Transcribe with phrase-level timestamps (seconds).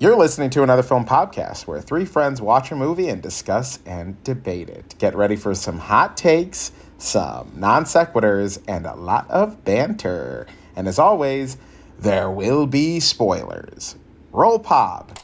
[0.00, 4.22] You're listening to another film podcast where three friends watch a movie and discuss and
[4.22, 4.94] debate it.
[4.98, 10.46] Get ready for some hot takes, some non sequiturs, and a lot of banter.
[10.76, 11.56] And as always,
[11.98, 13.96] there will be spoilers.
[14.30, 15.18] Roll pop.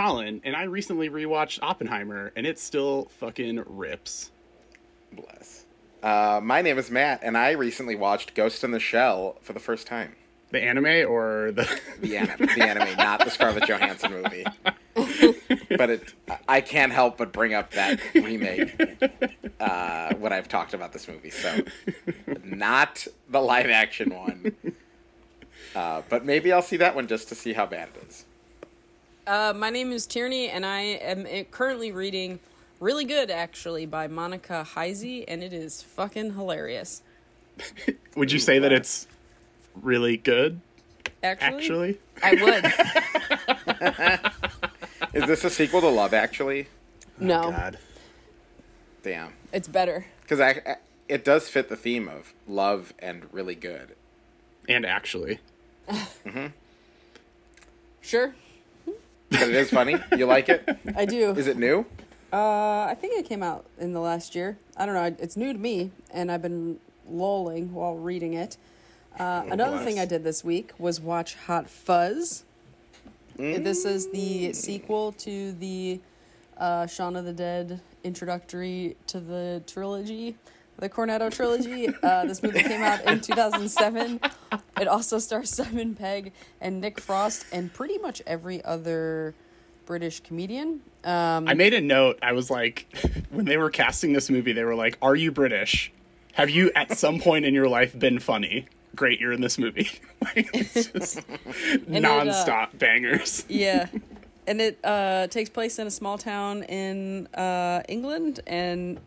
[0.00, 4.30] Collin, and I recently rewatched Oppenheimer, and it still fucking rips.
[5.12, 5.66] Bless.
[6.02, 9.60] Uh, my name is Matt, and I recently watched Ghost in the Shell for the
[9.60, 10.16] first time.
[10.52, 11.68] The anime or the
[12.00, 14.46] The anime, the anime, not the Scarlett Johansson movie.
[15.76, 16.14] but it,
[16.48, 18.80] I can't help but bring up that remake
[19.60, 21.28] uh, when I've talked about this movie.
[21.28, 21.62] So,
[22.42, 24.56] not the live action one.
[25.76, 28.24] Uh, but maybe I'll see that one just to see how bad it is.
[29.30, 32.40] Uh, my name is Tierney, and I am uh, currently reading
[32.80, 37.02] Really Good, actually, by Monica Heisey, and it is fucking hilarious.
[38.16, 39.06] Would you say that it's
[39.80, 40.60] really good?
[41.22, 41.98] Actually?
[42.22, 42.64] Actually,
[43.68, 44.32] I
[45.12, 45.14] would.
[45.22, 46.66] Is this a sequel to Love Actually?
[47.20, 47.78] no, Oh, God,
[49.06, 49.28] Oh.
[49.52, 50.06] it's better.
[50.22, 50.76] Because I, I-
[51.08, 53.94] it does fit the theme of love and really good.
[54.68, 55.38] and actually,
[58.00, 58.34] Sure,
[59.30, 59.96] But it is funny.
[60.16, 60.68] You like it?
[60.96, 61.30] I do.
[61.30, 61.86] Is it new?
[62.32, 64.58] Uh, I think it came out in the last year.
[64.76, 65.16] I don't know.
[65.22, 66.78] It's new to me, and I've been
[67.08, 68.56] lolling while reading it.
[69.18, 69.84] Uh, another bless.
[69.84, 72.44] thing I did this week was watch Hot Fuzz.
[73.36, 76.00] This is the sequel to the
[76.58, 80.36] uh, Shaun of the Dead introductory to the trilogy,
[80.80, 81.88] the Cornetto trilogy.
[82.02, 84.20] Uh, this movie came out in 2007.
[84.80, 89.34] It also stars Simon Pegg and Nick Frost and pretty much every other
[89.84, 90.80] British comedian.
[91.04, 92.18] Um, I made a note.
[92.22, 92.86] I was like,
[93.30, 95.92] when they were casting this movie, they were like, "Are you British?
[96.32, 98.66] Have you at some point in your life been funny?
[98.94, 99.90] Great, you're in this movie."
[100.22, 103.44] like, it's just it, uh, bangers.
[103.48, 103.88] Yeah.
[104.46, 108.98] And it uh, takes place in a small town in uh, England and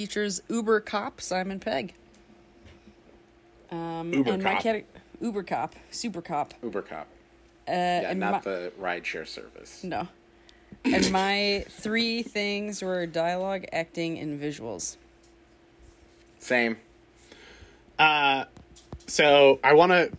[0.00, 1.94] features Uber cop Simon Pegg.
[3.70, 4.76] Um, Uber and my cop.
[5.22, 6.52] Uber cop, super cop.
[6.62, 7.06] Uber Cop.
[7.66, 9.82] Uh, Yeah, and not my- the rideshare service.
[9.82, 10.06] no.
[10.84, 14.96] And my three things were dialogue, acting, and visuals.
[16.38, 16.76] Same.
[17.98, 18.44] Uh,
[19.06, 20.12] so I want to,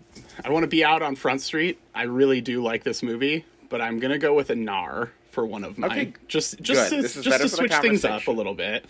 [0.44, 1.80] I want to be out on Front Street.
[1.94, 5.64] I really do like this movie, but I'm gonna go with a nar for one
[5.64, 5.92] of mine.
[5.92, 8.86] Okay, Just, just, to, This is just better to switch things up a little bit.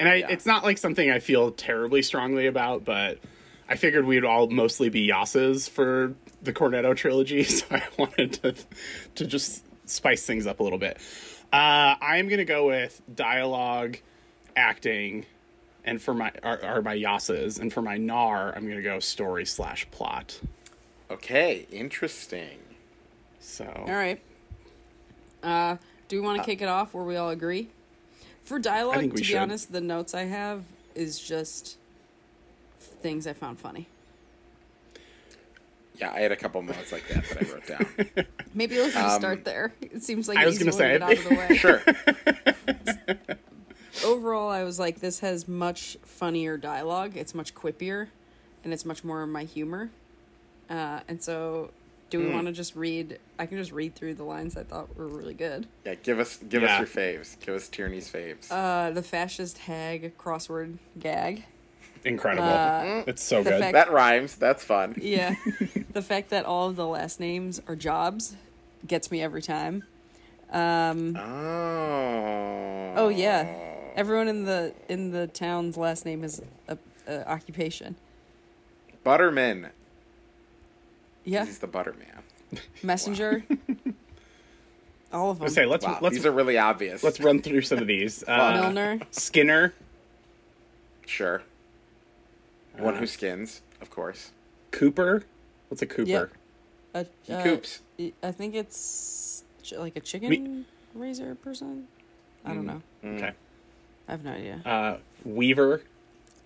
[0.00, 0.28] And I, Yeah.
[0.30, 3.18] it's not like something I feel terribly strongly about, but
[3.68, 8.54] I figured we'd all mostly be Yasses for the Cornetto trilogy, so I wanted to,
[9.16, 10.96] to just spice things up a little bit.
[11.52, 13.98] Uh, I'm gonna go with dialogue,
[14.56, 15.26] acting,
[15.84, 19.44] and for my are, are my Yasas, and for my Nar, I'm gonna go story
[19.44, 20.40] slash plot.
[21.10, 22.58] Okay, interesting.
[23.40, 24.22] So All right.
[25.42, 25.76] Uh,
[26.08, 27.68] do we want to kick it off where we all agree?
[28.50, 29.36] For dialogue, to we be should.
[29.38, 30.64] honest, the notes I have
[30.96, 31.76] is just
[33.00, 33.86] things I found funny.
[35.96, 37.66] Yeah, I had a couple moments like that that I wrote
[38.16, 38.26] down.
[38.54, 39.72] Maybe let's just Um, start there.
[39.80, 41.22] It seems like I was gonna one to get out say.
[41.22, 41.56] of the way.
[43.26, 44.04] Sure.
[44.04, 47.16] Overall, I was like, this has much funnier dialogue.
[47.16, 48.08] It's much quippier,
[48.64, 49.90] and it's much more of my humor.
[50.68, 51.70] Uh, and so,
[52.10, 52.34] do we Hmm.
[52.34, 53.18] want to just read?
[53.38, 55.66] I can just read through the lines I thought were really good.
[55.86, 56.74] Yeah, give us give Yeah.
[56.74, 57.38] us your faves.
[57.44, 58.50] Give us Tierney's faves.
[58.50, 61.44] Uh, the fascist hag crossword gag.
[62.04, 62.48] incredible!
[62.48, 63.60] Uh, it's so good.
[63.60, 64.36] fact- that rhymes.
[64.36, 64.94] That's fun.
[65.00, 65.34] Yeah.
[65.92, 68.36] the fact that all of the last names are jobs
[68.86, 69.84] gets me every time.
[70.50, 72.92] Um, Oh.
[72.96, 73.46] oh yeah.
[73.96, 77.96] Everyone in the in the town's last name is a, a occupation.
[79.04, 79.68] Butterman.
[81.30, 81.44] Yeah.
[81.44, 82.06] He's the Butterman.
[82.82, 83.44] Messenger.
[85.12, 85.44] all of them.
[85.44, 87.04] Let's say let's Wow, let's these are really obvious.
[87.04, 88.24] let's run through some of these.
[88.28, 89.00] Uh, Milner.
[89.12, 89.72] Skinner,
[91.06, 91.42] Sure.
[92.78, 94.32] One Uh, who skins, of course.
[94.72, 95.22] Cooper.
[95.68, 96.08] What's a Cooper?
[96.10, 96.30] Yep.
[96.94, 97.80] A, He uh, coops.
[98.22, 100.64] I think it's ch- like a chicken Me-
[100.94, 101.86] raiser person.
[102.44, 102.82] I don't know.
[103.04, 103.32] Okay.
[104.08, 104.60] I have no idea.
[104.64, 105.82] Uh, Weaver.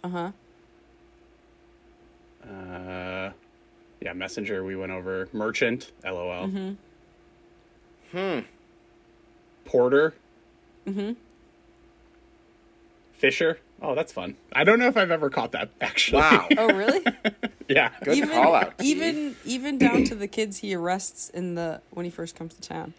[0.03, 0.31] Uh huh.
[2.47, 3.31] Uh,
[4.05, 4.63] yeah, Messenger.
[4.65, 5.91] We went over Merchant.
[6.05, 6.47] LOL.
[8.13, 8.39] Hmm.
[9.65, 10.15] Porter.
[10.87, 11.13] Mm-hmm.
[13.15, 13.59] Fisher.
[13.83, 14.37] Oh, that's fun.
[14.53, 16.19] I don't know if I've ever caught that actually.
[16.21, 16.47] Wow.
[16.59, 17.05] Oh really?
[17.69, 17.91] Yeah.
[18.03, 18.75] Good even call out.
[18.81, 22.61] Even even down to the kids he arrests in the when he first comes to
[22.61, 22.95] town.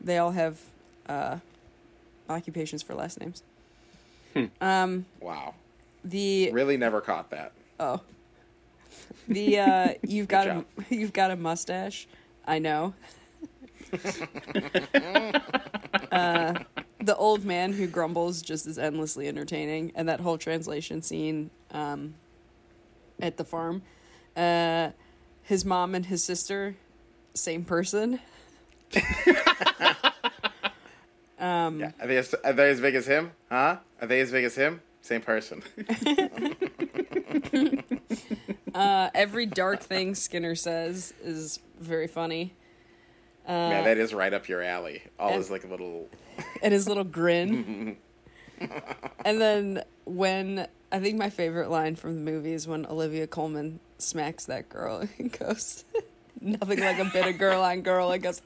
[0.00, 0.58] They all have
[1.08, 1.38] uh,
[2.28, 3.42] occupations for last names.
[4.60, 5.54] Um, Wow.
[6.04, 7.52] the Really never caught that.
[7.78, 8.00] oh,
[9.28, 12.06] the uh, you've got a, you've got a mustache.
[12.46, 12.94] I know.
[16.12, 16.54] uh,
[17.00, 22.14] the old man who grumbles just is endlessly entertaining, and that whole translation scene um,
[23.20, 23.82] at the farm.
[24.36, 24.90] Uh,
[25.42, 26.76] his mom and his sister,
[27.34, 28.20] same person.
[31.38, 31.92] um, Yeah.
[32.00, 33.32] Are they, as, are they as big as him?
[33.50, 33.76] Huh?
[34.00, 34.80] Are they as big as him?
[35.02, 35.62] Same person.
[38.74, 42.54] Uh, every dark thing Skinner says is very funny.
[43.46, 45.02] Uh, Man, that is right up your alley.
[45.18, 46.08] All and- his like little.
[46.62, 47.96] and his little grin.
[49.24, 53.80] and then when I think my favorite line from the movie is when Olivia Colman
[53.98, 55.84] smacks that girl and goes,
[56.40, 58.40] "Nothing like a bit of girl on girl." And goes,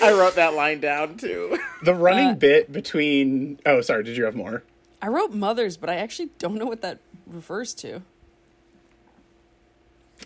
[0.00, 1.58] I wrote that line down too.
[1.82, 3.58] The running Uh, bit between.
[3.66, 4.04] Oh, sorry.
[4.04, 4.62] Did you have more?
[5.02, 8.02] "I wrote mothers, but I actually don't know what that refers to."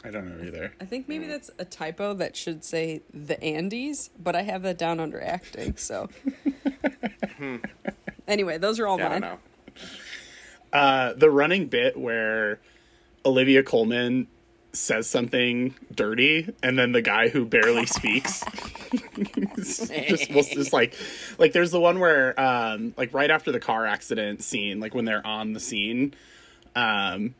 [0.04, 0.72] I don't know either.
[0.80, 4.78] I think maybe that's a typo that should say the Andys, but I have that
[4.78, 5.76] down under acting.
[5.76, 6.08] So,
[8.28, 9.30] anyway, those are all Yeah, I don't mine.
[9.30, 9.38] know.
[10.72, 12.60] Uh, the running bit where
[13.26, 14.28] Olivia Colman
[14.72, 18.42] says something dirty, and then the guy who barely speaks
[19.56, 20.94] just was just like,
[21.38, 25.04] like there's the one where, um, like right after the car accident scene, like when
[25.04, 26.14] they're on the scene,
[26.76, 27.34] um,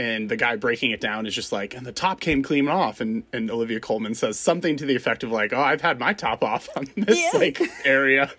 [0.00, 3.00] and the guy breaking it down is just like, and the top came clean off,
[3.00, 6.14] and and Olivia Colman says something to the effect of like, oh, I've had my
[6.14, 7.38] top off on this Yeah.
[7.38, 8.30] like area,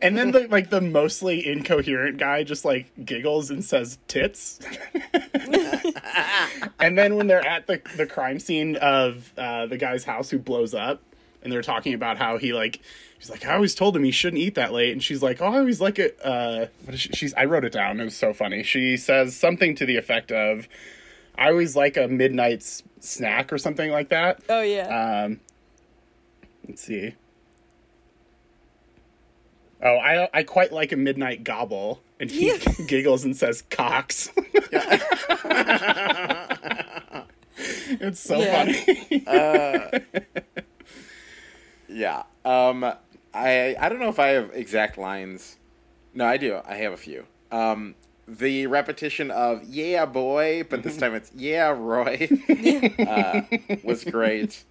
[0.00, 4.60] and then the like the mostly incoherent guy just like giggles and says tits.
[6.80, 10.38] and then when they're at the the crime scene of uh, the guy's house who
[10.38, 11.02] blows up,
[11.42, 12.80] and they're talking about how he like.
[13.18, 15.52] She's like, I always told him he shouldn't eat that late, and she's like, oh,
[15.52, 16.18] I always like it.
[16.24, 17.10] Uh, what is she?
[17.12, 17.34] She's.
[17.34, 18.00] I wrote it down.
[18.00, 18.62] It was so funny.
[18.62, 20.66] She says something to the effect of,
[21.40, 25.40] "I always like a midnight s- snack or something like that." Oh yeah, Um,
[26.68, 27.14] let's see.
[29.82, 32.52] Oh, I I quite like a midnight gobble, and he
[32.86, 34.30] giggles and says "cocks."
[37.56, 38.64] it's so Yeah.
[38.64, 39.24] funny.
[41.88, 42.22] Yeah.
[42.44, 42.84] Um.
[43.32, 45.56] I I don't know if I have exact lines.
[46.14, 46.60] No, I do.
[46.66, 47.24] I have a few.
[47.50, 47.94] Um.
[48.38, 52.28] The repetition of "Yeah, boy," but this time it's "Yeah, Roy,"
[52.98, 53.42] uh,
[53.82, 54.64] was great.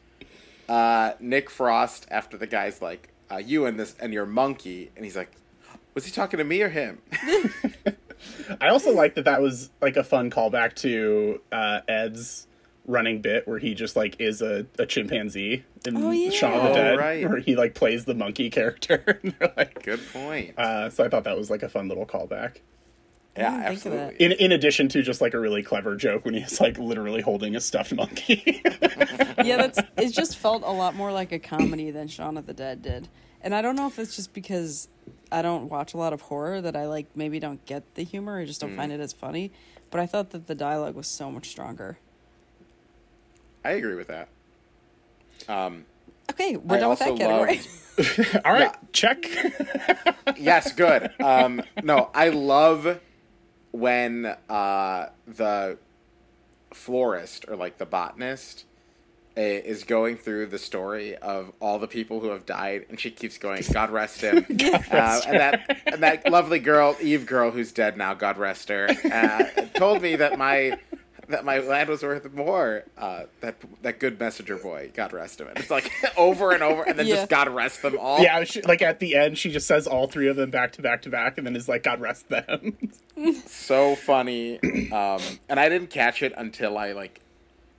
[0.69, 5.03] Uh, Nick Frost after the guy's like, uh, "You and this and your monkey," and
[5.03, 5.31] he's like,
[5.93, 7.01] "Was he talking to me or him?"
[8.61, 12.47] I also like that that was like a fun callback to uh, Ed's
[12.85, 16.29] running bit where he just like is a, a chimpanzee in Oh, yeah.
[16.31, 17.29] Shaun of the Oh, Dead, right.
[17.29, 19.19] where he like plays the monkey character.
[19.23, 20.57] And they're like, Good point.
[20.57, 22.57] uh, so I thought that was like a fun little callback.
[23.37, 23.99] Yeah, didn't think of that.
[24.13, 24.25] absolutely.
[24.25, 27.55] In in addition to just like a really clever joke when he's like literally holding
[27.55, 28.61] a stuffed monkey.
[29.43, 30.11] yeah, that's it.
[30.13, 33.07] Just felt a lot more like a comedy than Shaun of the Dead did,
[33.41, 34.87] and I don't know if it's just because
[35.31, 38.37] I don't watch a lot of horror that I like maybe don't get the humor.
[38.37, 39.51] or just don't find it as funny.
[39.91, 41.97] But I thought that the dialogue was so much stronger.
[43.63, 44.29] I agree with that.
[45.47, 45.85] Um.
[46.31, 47.55] Okay, we're I done with that also category.
[47.97, 49.25] loved- All right, check.
[50.37, 51.09] yes, good.
[51.19, 52.99] Um, no, I love
[53.71, 55.77] when uh, the
[56.73, 58.65] florist or like the botanist
[59.35, 63.37] is going through the story of all the people who have died, and she keeps
[63.37, 67.97] going, "God rest him," uh, and that and that lovely girl, Eve girl, who's dead
[67.97, 69.43] now, God rest her, uh,
[69.75, 70.77] told me that my
[71.29, 72.83] that my land was worth more.
[72.97, 75.47] Uh, that that good messenger boy, God rest him.
[75.47, 77.15] And it's like over and over, and then Yeah.
[77.15, 78.21] just God rest them all.
[78.21, 80.81] yeah, she, like at the end, she just says all three of them back to
[80.81, 82.77] back to back, and then is like, "God rest them."
[83.45, 84.59] so funny
[84.93, 87.19] um and i didn't catch it until i like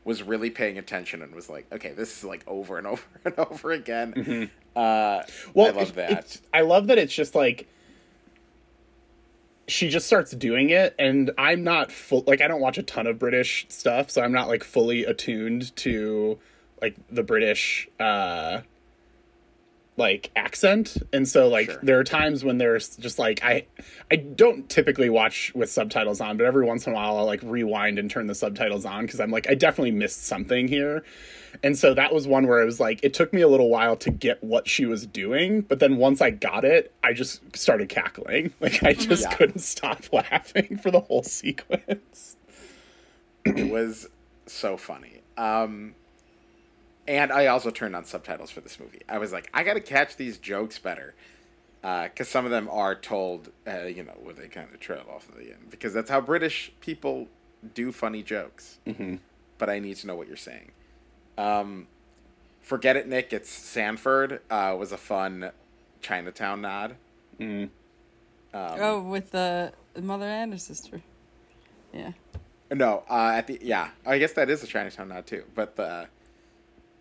[0.05, 3.39] was really paying attention and was like okay this is like over and over and
[3.39, 5.23] over again uh
[5.55, 7.69] Well, i love it- that I love that it's just like
[9.71, 12.25] she just starts doing it, and I'm not full.
[12.27, 15.75] Like, I don't watch a ton of British stuff, so I'm not like fully attuned
[15.77, 16.39] to
[16.81, 18.63] like the British uh
[20.01, 21.79] like accent and so like Sure.
[21.83, 23.65] there are times when there's just like i
[24.11, 27.41] i don't typically watch with subtitles on but every once in a while i'll like
[27.45, 31.05] rewind and turn the subtitles on because i'm like i definitely missed something here
[31.63, 33.95] and so that was one where it was like it took me a little while
[33.97, 37.89] to get what she was doing but then once i got it i just started
[37.89, 39.35] cackling like i just Yeah.
[39.37, 42.37] couldn't stop laughing for the whole sequence
[43.45, 44.09] it was
[44.47, 45.23] so funny.
[45.39, 45.95] Um,
[47.11, 49.01] and I also turned on subtitles for this movie.
[49.09, 51.15] I was like, I got to catch these jokes better.
[51.83, 55.29] Because some of them are told, uh, you know, where they kind of trail off
[55.29, 55.71] at the end.
[55.71, 57.27] Because that's how British people
[57.75, 58.79] do funny jokes.
[58.87, 59.17] Mm-hmm.
[59.59, 60.71] But I need to know what you're saying.
[61.37, 61.89] Um,
[62.63, 63.33] Forget It, Nick.
[63.33, 64.41] It's Sandford.
[64.49, 65.51] Uh, was a fun
[66.01, 66.95] Chinatown nod.
[67.41, 67.71] Mm.
[68.53, 71.03] Um, oh, with the mother and her sister.
[71.93, 72.13] Yeah.
[72.71, 75.43] No, uh, at the yeah, I guess that is a Chinatown nod too.
[75.57, 76.07] But the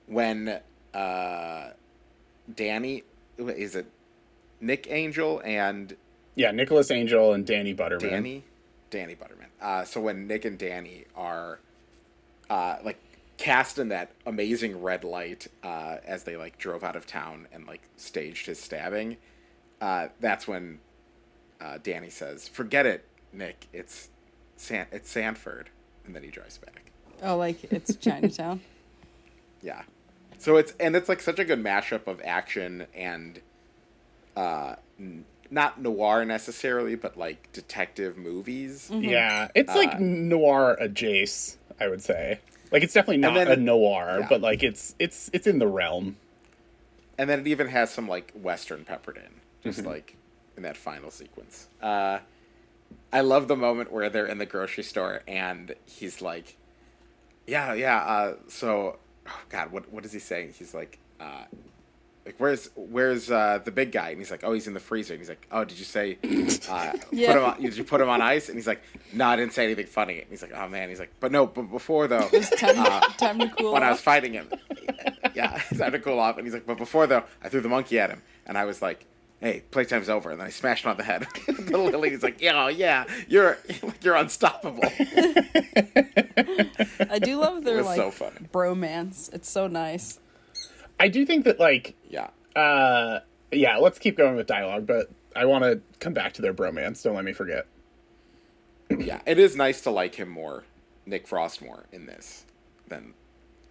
[0.09, 0.59] when
[0.93, 1.69] uh,
[2.53, 3.03] Danny
[3.37, 3.85] is it
[4.59, 5.95] Nick Angel and
[6.35, 8.09] Yeah, Nicholas Angel and Danny Butterman.
[8.09, 8.43] Danny,
[8.89, 9.47] Danny Butterman.
[9.61, 11.59] Uh, so when Nick and Danny are
[12.49, 12.97] uh, like
[13.37, 17.65] cast in that amazing red light uh, as they like drove out of town and
[17.67, 19.15] like staged his stabbing,
[19.79, 20.79] uh, that's when
[21.61, 23.67] uh, Danny says, "Forget it, Nick.
[23.71, 24.09] It's
[24.57, 25.67] San- it's Sandford,"
[26.05, 26.91] and then he drives back.
[27.21, 28.61] Oh, like it's Chinatown.
[29.61, 29.81] Yeah.
[30.39, 33.39] So it's and it's like such a good mashup of action and
[34.35, 38.89] uh n- not noir necessarily, but like detective movies.
[38.91, 42.39] Yeah, it's like Uh, noir adjacent, I would say.
[42.71, 44.27] Like it's definitely not then a it- noir, yeah.
[44.29, 46.17] but like it's it's it's in the realm.
[47.17, 50.15] And then it even has some like western peppered in, just like
[50.55, 51.67] in that final sequence.
[51.81, 52.19] Uh
[53.11, 56.55] I love the moment where they're in the grocery store and he's like
[57.45, 60.53] Yeah, yeah, uh so oh god, what what is he saying?
[60.57, 61.45] He's like uh
[62.25, 64.09] like where's where's uh, the big guy?
[64.09, 65.13] And he's like, oh, he's in the freezer.
[65.13, 66.17] And he's like, oh, did you say
[66.69, 67.33] uh, Yeah.
[67.33, 67.61] put him on?
[67.61, 68.49] Did you put him on ice?
[68.49, 68.83] And he's like,
[69.13, 70.19] no, I didn't say anything funny.
[70.19, 70.89] And he's like, oh man.
[70.89, 73.89] He's like, but no, but before though, It's time, uh, time to cool when I
[73.89, 74.47] was fighting him,
[75.33, 76.37] yeah, it's time to cool off.
[76.37, 78.81] And he's like, but before though, I threw the monkey at him, and I was
[78.81, 79.05] like,
[79.41, 80.31] hey, playtime's over.
[80.31, 81.27] And then I smashed him on the head.
[81.47, 83.57] the little lady's like, yeah, oh, yeah, you're
[84.01, 84.83] you're unstoppable.
[87.09, 88.47] I do love their like so funny.
[88.51, 89.33] bromance.
[89.33, 90.19] It's so nice.
[90.99, 93.19] I do think that like Yeah, uh
[93.51, 97.01] yeah, let's keep going with dialogue, but I want to come back to their bromance.
[97.03, 97.65] Don't let me forget.
[98.97, 99.21] yeah.
[99.25, 100.65] It is nice to like him more,
[101.05, 102.45] Nick Frost more in this
[102.87, 103.13] than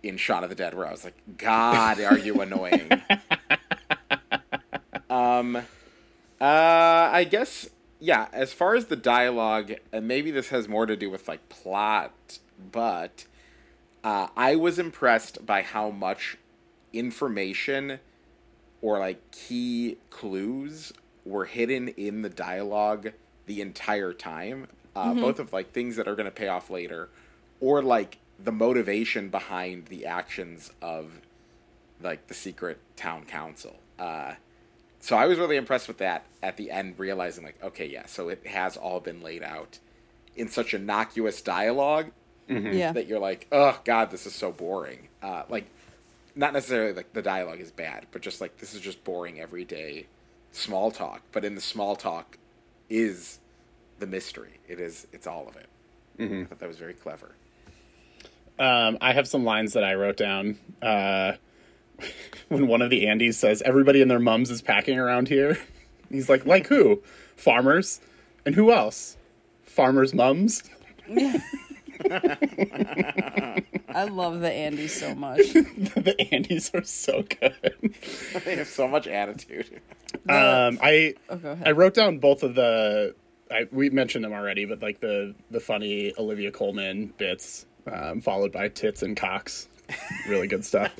[0.02, 2.90] in Shaun of the Dead, where I was like, God, are you annoying?
[5.10, 5.62] Um, uh,
[6.40, 7.68] I guess
[8.00, 8.28] yeah.
[8.32, 12.38] As far as the dialogue, and maybe this has more to do with like plot,
[12.72, 13.26] but
[14.04, 16.36] uh, I was impressed by how much
[16.92, 17.98] information
[18.80, 20.92] or like key clues
[21.24, 23.12] were hidden in the dialogue
[23.46, 24.68] the entire time.
[24.94, 27.08] Uh, Both of like things that are going to pay off later,
[27.60, 31.20] or like the motivation behind the actions of
[32.00, 33.76] like the secret town council.
[33.98, 34.34] Uh,
[35.00, 38.28] so I was really impressed with that at the end, realizing like, okay, yeah, so
[38.28, 39.78] it has all been laid out
[40.36, 42.10] in such innocuous dialogue
[42.48, 42.92] Yeah.
[42.92, 45.08] that you're like, oh god, this is so boring.
[45.22, 45.66] Uh, like,
[46.34, 50.06] not necessarily like the dialogue is bad, but just like this is just boring everyday
[50.52, 51.22] small talk.
[51.32, 52.38] But in the small talk
[52.88, 53.40] is
[53.98, 54.60] the mystery.
[54.68, 55.06] It is.
[55.12, 55.66] It's all of it.
[56.20, 57.32] I thought that was very clever.
[58.58, 60.58] Um, I have some lines that I wrote down.
[60.82, 61.32] Uh,
[62.48, 65.58] when one of the Andys says, "Everybody and their mums is packing around here,"
[66.10, 67.02] he's like, "Like who?
[67.36, 68.00] Farmers,
[68.44, 69.16] and who else?
[69.62, 70.62] Farmers' mums."
[73.94, 75.38] I love the Andy so much.
[75.52, 77.94] the Andys are so good.
[78.44, 79.80] they have so much attitude.
[80.28, 81.66] Um, I Oh, go ahead.
[81.66, 83.14] I wrote down both of the.
[83.50, 88.52] I, we mentioned them already, but like the the funny Olivia Colman bits, um, followed
[88.52, 89.68] by tits and cocks,
[90.28, 90.92] really good stuff.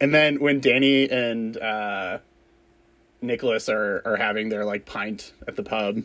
[0.00, 2.18] And then when Danny and uh,
[3.20, 6.02] Nicholas are are having their like pint at the pub,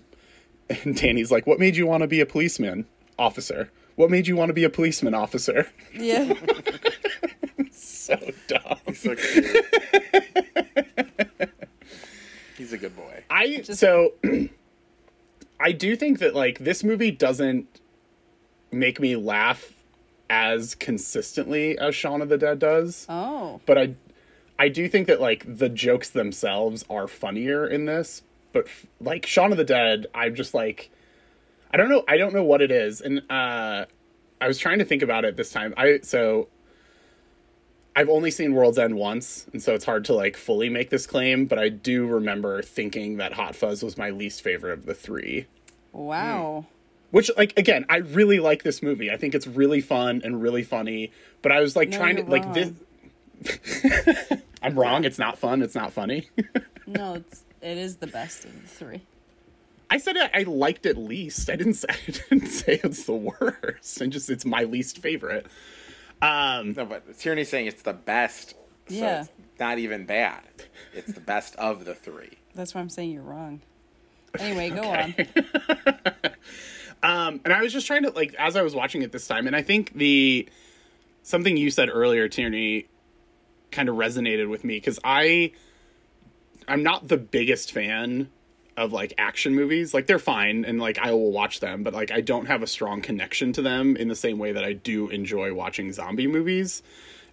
[0.69, 2.85] and Danny's like, "What made you want to be a policeman
[3.17, 3.69] officer?
[3.95, 6.33] What made you want to be a policeman officer?" yeah.
[7.71, 8.77] so dumb.
[8.87, 9.65] He's so cute.
[12.57, 13.23] He's a good boy.
[13.29, 14.13] I so
[15.59, 17.67] I do think that like this movie doesn't
[18.71, 19.71] make me laugh
[20.29, 23.59] as consistently as Shaun of the Dead does, Oh.
[23.65, 23.95] but I
[24.59, 29.25] I do think that like the jokes themselves are funnier in this, but f- like
[29.25, 30.89] Shaun of the Dead, I'm just like
[31.71, 33.85] I don't know I don't know what it is and uh
[34.41, 35.73] I was trying to think about it this time.
[35.77, 36.47] I so
[37.95, 41.05] I've only seen World's End once, and so it's hard to like fully make this
[41.05, 44.95] claim, but I do remember thinking that Hot Fuzz was my least favorite of the
[44.95, 45.45] three.
[45.91, 46.65] Wow.
[47.13, 49.11] Which like again, I really like this movie.
[49.11, 51.11] I think it's really fun and really funny,
[51.43, 52.71] but I was like No, trying to you're like this
[54.63, 56.27] I'm wrong, it's not fun, it's not funny.
[56.87, 59.01] No, it's it is the best of the three.
[59.91, 61.49] I said I, I liked it least.
[61.51, 64.01] I didn't say I didn't say it's the worst.
[64.01, 65.45] And just it's my least favorite.
[66.21, 68.55] Um, No, but Tierney's saying it's the best.
[68.89, 69.21] So Yeah.
[69.21, 69.29] it's
[69.59, 70.41] not even bad.
[70.93, 72.39] It's the best of the three.
[72.55, 73.61] That's why I'm saying you're wrong.
[74.39, 75.27] Anyway, go Okay.
[76.25, 76.31] on.
[77.03, 79.45] Um, and I was just trying to like as I was watching it this time,
[79.45, 80.47] and I think the
[81.21, 82.87] something you said earlier, Tierney,
[83.71, 85.51] kind of resonated with me because I
[86.67, 88.29] I'm not the biggest fan
[88.77, 89.93] of like action movies.
[89.93, 92.67] Like they're fine and like I will watch them, but like I don't have a
[92.67, 96.81] strong connection to them in the same way that I do enjoy watching zombie movies.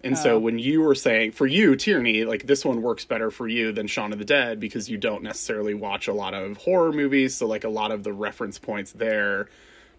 [0.03, 0.39] And so Oh.
[0.39, 3.85] when you were saying for you, Tierney, like this one works better for you than
[3.87, 7.45] Shaun of the Dead because you don't necessarily watch a lot of horror movies, so
[7.47, 9.47] like a lot of the reference points there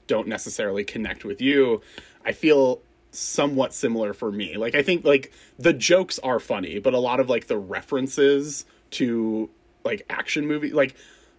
[0.09, 1.81] don't necessarily connect with you.
[2.25, 2.81] I feel
[3.13, 4.57] somewhat similar for me.
[4.57, 8.65] Like I think like the jokes are funny, but a lot of like the references
[8.93, 9.49] to
[9.85, 10.95] like action movie like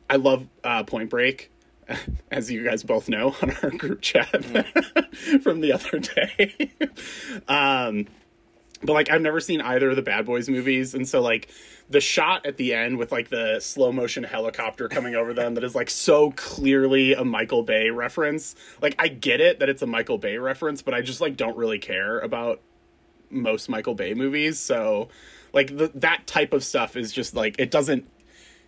[0.10, 1.52] I love uh Point Break
[2.32, 4.30] as you guys both know on our group chat
[5.42, 6.72] from the other day.
[7.48, 8.06] um
[8.84, 11.50] but like I've never seen either of the Bad Boys movies, and so like
[11.90, 15.64] the shot at the end with like the slow motion helicopter coming over them that
[15.64, 18.56] is like so clearly a Michael Bay reference.
[18.82, 21.58] Like I get it that it's a Michael Bay reference, but I just like don't
[21.58, 22.62] really care about
[23.30, 24.60] most Michael Bay movies.
[24.60, 25.10] So
[25.54, 28.08] like the, that type of stuff is just like it doesn't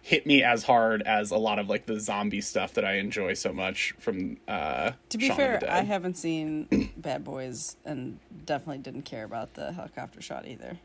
[0.05, 3.33] hit me as hard as a lot of like the zombie stuff that I enjoy
[3.33, 8.83] so much from uh To be Shaun fair, I haven't seen Bad Boys and definitely
[8.83, 10.77] didn't care about the helicopter shot either.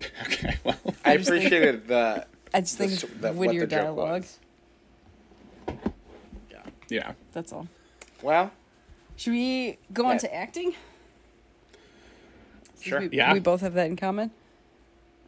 [0.22, 2.24] okay, well I just think- appreciated the.
[2.54, 4.24] I just think the it's s- the- what wittier the joke dialogue.
[6.50, 6.62] Yeah.
[6.88, 7.12] yeah.
[7.32, 7.66] That's all.
[8.22, 8.52] Well,
[9.16, 10.72] Should we go on to acting?
[12.80, 13.00] Sure.
[13.00, 13.32] We, Yeah.
[13.32, 14.30] we both have that in common.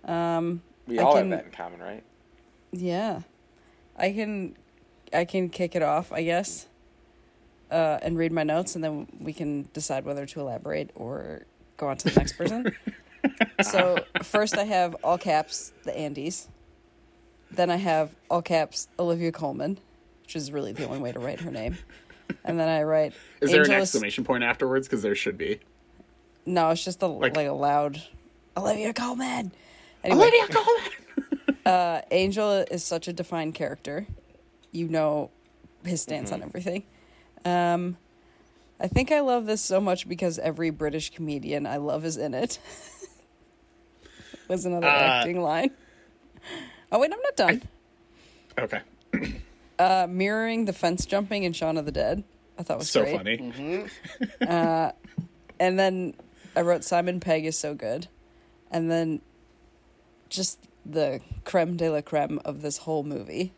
[0.05, 2.05] Um, we I all can- have that in common, right?
[2.73, 3.23] Yeah,
[3.97, 4.57] I can,
[5.13, 6.67] I can kick it off, I guess,
[7.71, 11.43] uh, and read my notes, and then we can decide whether to elaborate or
[11.77, 12.73] go on to the next person.
[13.63, 16.47] so first, I have all caps the Andys.
[17.51, 19.79] Then I have all caps Olivia Colman,
[20.23, 21.79] which is really the only way to write her name.
[22.45, 23.15] And then I write.
[23.41, 24.87] Is there an exclamation point afterwards?
[24.87, 25.61] Because there should be.
[26.45, 28.03] No, it's just a Like- like, a loud
[28.57, 29.53] Olivia Colman.
[30.05, 30.31] Anyway,
[31.69, 34.07] uh, Angel is such a defined character.
[34.73, 35.31] You know
[35.85, 36.85] his stance on everything.
[37.45, 37.97] Um,
[38.81, 42.35] I think I love this so much because every British comedian I love is in
[42.35, 42.59] it.
[44.49, 45.71] Was another Uh, acting line.
[46.91, 47.63] Oh wait, I'm not done.
[48.59, 48.81] Okay.
[49.79, 52.25] uh, mirroring the fence jumping in Shaun of the Dead.
[52.59, 53.17] I thought was So great.
[53.17, 53.87] funny.
[55.61, 56.15] And then
[56.57, 58.09] I wrote Simon Pegg is so good.
[58.71, 59.21] And then
[60.29, 63.53] just the creme de la creme of this whole movie.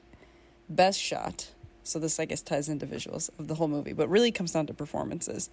[0.69, 1.51] Best shot.
[1.83, 4.66] So this I guess ties into visuals of the whole movie, but really comes down
[4.66, 5.51] to performances.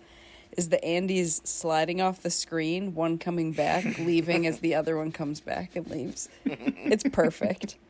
[0.55, 5.11] Is the Andys sliding off the screen, one coming back, leaving as the other one
[5.11, 6.29] comes back and leaves.
[6.45, 7.77] It's perfect.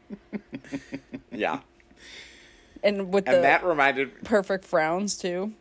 [1.32, 1.60] Yeah.
[2.84, 5.54] And with And the that reminded perfect frowns too.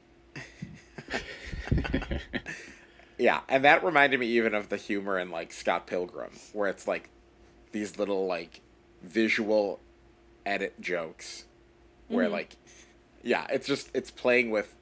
[3.19, 6.87] Yeah, and that reminded me even of the humor in like Scott Pilgrim, where it's
[6.87, 7.09] like
[7.77, 8.63] these little like
[9.03, 9.79] visual
[10.47, 11.45] edit jokes,
[12.09, 12.57] where like,
[13.23, 14.75] yeah, it's just it's playing with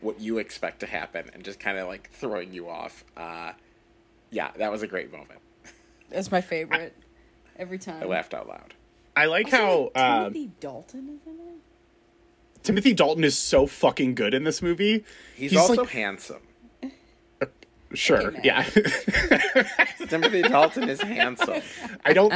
[0.00, 3.04] what you expect to happen and just kind of like throwing you off.
[3.16, 3.52] Uh,
[4.30, 5.40] yeah, that was a great moment.
[6.10, 6.94] That's my favorite.
[7.58, 8.02] Every time.
[8.02, 8.74] I laughed out loud.
[9.16, 12.62] I like Also, how like, uh, Timothy Dalton is in it.
[12.62, 15.04] Timothy Dalton is so fucking good in this movie.
[15.34, 16.42] He's, He's, also like- handsome.
[17.94, 18.62] Sure, Okay, yeah.
[20.08, 21.62] Timothy Dalton is handsome.
[22.04, 22.32] I don't.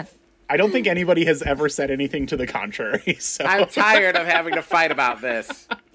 [0.49, 3.17] I don't think anybody has ever said anything to the contrary.
[3.21, 5.69] So I'm tired of having to fight about this.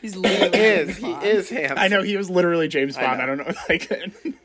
[0.00, 0.86] He's He literally is.
[0.88, 1.24] James He Bond.
[1.24, 1.78] is handsome.
[1.78, 3.18] I know he was literally James Bond.
[3.18, 3.24] know.
[3.24, 3.90] I, don't know, like,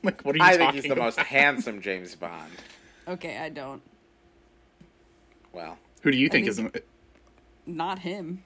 [0.03, 1.03] like what are you I talking think he's the about?
[1.03, 2.51] most handsome James Bond.
[3.07, 3.81] Okay, I don't.
[5.51, 6.81] Well, Who do you think think- is?
[7.65, 8.43] Not him.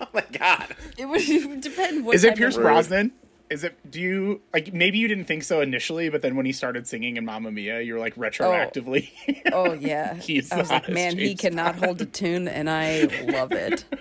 [0.00, 0.74] oh my god.
[0.96, 2.04] It would, depend.
[2.06, 2.56] What Is it Pierce.
[2.56, 3.12] Brosnan?
[3.48, 3.78] Is it?
[3.88, 4.72] Do you like?
[4.72, 7.80] Maybe you didn't think so initially, but then when he started singing in Mamma Mia,
[7.80, 9.10] you're like retroactively.
[9.52, 10.14] Oh yeah.
[10.20, 13.52] He's I was like, hottest man, he James cannot hold a tune, and I love
[13.52, 13.84] it.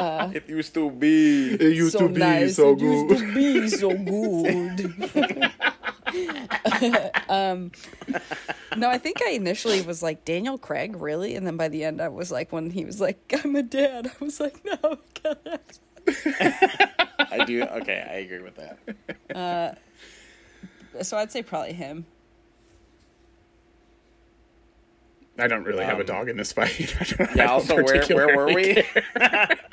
[0.00, 1.54] It used to be.
[1.54, 2.56] it used so to be nice.
[2.56, 3.10] so it good.
[3.10, 5.52] used to be so good.
[7.28, 7.72] um,
[8.76, 12.00] no, I think I initially was like Daniel Craig, really, and then by the end,
[12.00, 15.60] I was like, when he was like, "I'm a dad," I was like, "No, God."
[17.30, 17.62] I do.
[17.62, 19.78] Okay, I agree with that.
[21.02, 22.06] So I'd say probably him.
[25.38, 26.94] I don't really have a Um, dog in this fight.
[27.00, 27.36] I don't- I Yeah.
[27.46, 28.74] don't Also, where where were we?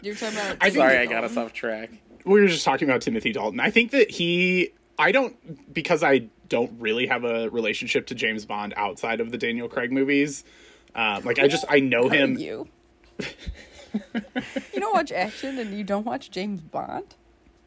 [0.04, 0.58] You're talking about.
[0.62, 1.90] I think- Sorry, I got us off track.
[2.24, 3.60] we were just talking about Timothy Dalton.
[3.60, 8.46] I think that he, I don't, because I don't really have a relationship to James
[8.46, 10.44] Bond outside of the Daniel Craig movies.
[10.94, 12.38] Um, like I just I know him.
[12.38, 12.68] You.
[13.20, 17.16] you don't watch action and you don't watch James Bond.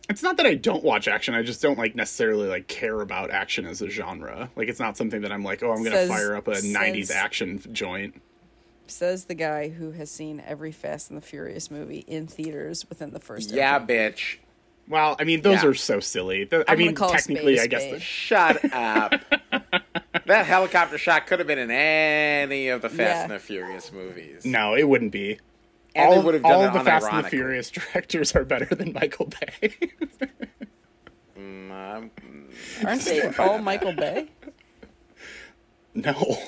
[0.09, 1.35] It's not that I don't watch action.
[1.35, 4.51] I just don't like necessarily like care about action as a genre.
[4.57, 7.11] Like it's not something that I'm like, oh, I'm gonna Says- fire up a '90s
[7.11, 8.21] action joint.
[8.87, 13.11] Says the guy who has seen every Fast and the Furious movie in theaters within
[13.13, 13.51] the first.
[13.51, 13.97] Yeah, opening.
[14.13, 14.37] bitch.
[14.89, 15.69] Well, I mean, those Yeah.
[15.69, 16.45] are so silly.
[16.45, 17.91] The- I mean, technically, spade a I guess.
[17.93, 19.13] The, Shut up.
[20.25, 23.23] that helicopter shot could have been in any of the Fast Yeah.
[23.25, 24.47] and the Furious movies.
[24.47, 25.39] no, it wouldn't be.
[25.99, 27.29] And they all would have done all it of the Fast and the.
[27.29, 29.75] Furious directors are better than Michael Bay.
[31.39, 32.11] Mm, um,
[32.85, 34.29] Aren't they all Michael Bay?
[35.95, 36.39] no.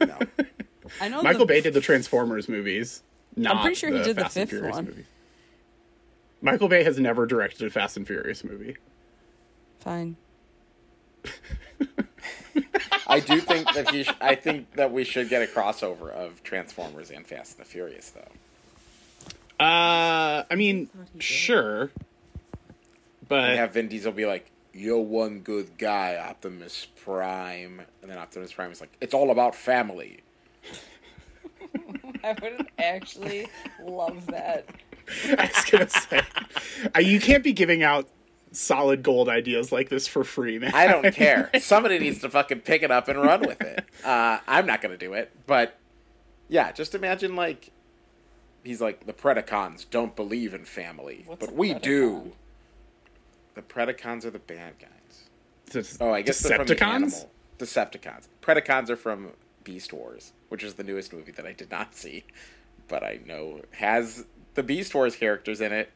[0.00, 0.18] no.
[1.00, 3.02] I know Michael the, Bay did the Transformers movies.
[3.36, 4.84] Not I'm pretty sure he did the Fast and fifth Furious one.
[4.86, 5.04] movie.
[6.40, 8.76] Michael Bay has never directed a Fast and Furious movie.
[9.80, 10.16] Fine.
[13.06, 14.04] I do think that he.
[14.04, 17.68] Sh- I think that we should get a crossover of Transformers and Fast and the
[17.70, 18.28] Furious, though.
[19.60, 21.22] Uh, I mean, thought he did.
[21.22, 21.90] sure,
[23.28, 28.18] but And have Vin Diesel be like, "You're one good guy, Optimus Prime," and then
[28.18, 30.20] Optimus Prime is like, "It's all about family."
[32.24, 33.48] I would actually
[33.84, 34.66] love that.
[35.38, 36.22] I was gonna say,
[37.00, 38.08] you can't be giving out
[38.52, 40.72] solid gold ideas like this for free, man.
[40.74, 41.50] I don't care.
[41.60, 43.84] Somebody needs to fucking pick it up and run with it.
[44.04, 45.76] Uh, I'm not gonna do it, but
[46.48, 47.70] yeah, just imagine like
[48.64, 51.82] he's like the Predacons don't believe in family, What's but a we Predacon?
[51.82, 52.32] do.
[53.54, 55.28] The Predacons are the bad guys.
[55.70, 56.82] Just Oh, I guess they're from the Decepticons?
[56.94, 57.30] animal.
[57.58, 58.28] Decepticons.
[58.42, 59.32] Predacons are from
[59.64, 62.24] Beast Wars, which is the newest movie that I did not see,
[62.86, 65.90] but I know has the Beast Wars characters in it.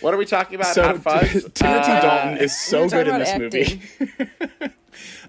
[0.00, 0.74] What are we talking about?
[0.74, 1.30] So Hot Fuzz.
[1.54, 3.82] Timothy Uh, Dalton is so good in about this movie.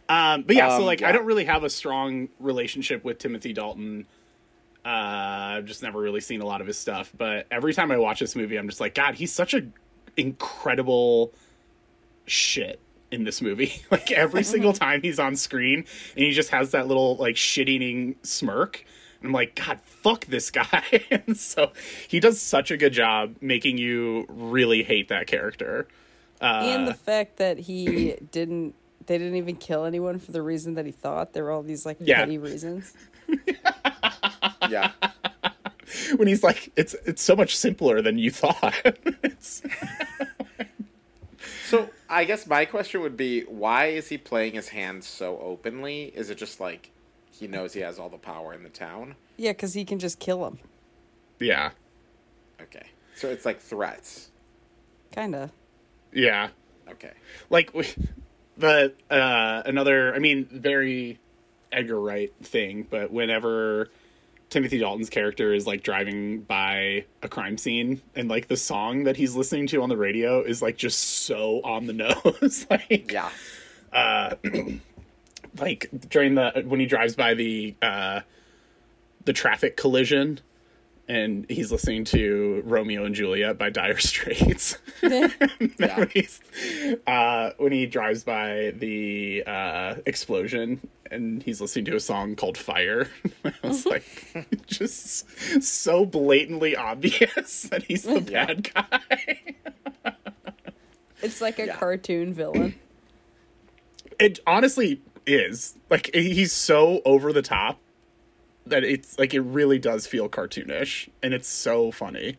[0.10, 1.10] um, but yeah, so Um, like yeah.
[1.10, 4.06] I don't really have a strong relationship with Timothy Dalton.
[4.86, 7.12] Uh, I've just never really seen a lot of his stuff.
[7.17, 9.63] But every time I watch this movie, I'm just like, God, he's such a
[10.15, 11.34] incredible
[12.26, 12.80] shit
[13.12, 13.82] in this movie.
[13.91, 15.80] like every single time he's on screen,
[16.15, 18.84] and he just has that little like shit-eating smirk.
[19.21, 20.84] And I'm like, God, fuck this guy.
[21.10, 21.71] and so
[22.08, 25.88] he does such a good job making you really hate that character.
[26.41, 28.76] and the fact that he didn't
[29.08, 31.86] they didn't even kill anyone for the reason that he thought there were all these
[31.86, 32.17] like Yeah.
[32.19, 32.91] petty reasons
[33.48, 33.71] Yeah.
[36.17, 38.73] When he's like, it's it's so much simpler than you thought.
[39.23, 39.62] it's,
[41.65, 46.06] So I guess my question would be, why is he playing his hand so openly?
[46.15, 46.91] Is it just like
[47.32, 49.15] he knows he has all the power in the town?
[49.38, 50.58] yeah because he can just kill him
[51.39, 51.71] yeah,
[52.62, 54.30] Okay, so it's like threats.
[55.13, 55.51] kind of
[56.13, 56.47] yeah.
[56.89, 57.12] Okay,
[57.49, 57.89] Like w-
[58.58, 61.19] the uh, another, I mean, very
[61.73, 63.89] Edgar Wright thing, but whenever
[64.49, 69.17] Timothy Dalton's character is like driving by a crime scene and like the song that
[69.17, 71.93] he's listening to on the radio is like just so on the
[72.41, 73.29] nose, like yeah,
[73.91, 74.36] Uh
[75.60, 78.21] like during the when he drives by the uh
[79.25, 80.39] the traffic collision
[81.08, 84.77] and he's listening to Romeo and Juliet by Dire Straits.
[85.03, 85.27] yeah.
[85.77, 90.79] when, uh, when he drives by the uh, explosion
[91.11, 93.09] and he's listening to a song called Fire.
[93.45, 94.05] I was like,
[94.67, 98.45] just so blatantly obvious that he's the Yeah.
[98.45, 99.43] bad guy.
[101.21, 101.75] it's like a Yeah.
[101.77, 102.75] cartoon villain
[104.19, 105.77] It honestly is.
[105.89, 107.81] Like, he's so over the top
[108.65, 112.37] that it's like, it really does feel cartoonish and it's so funny.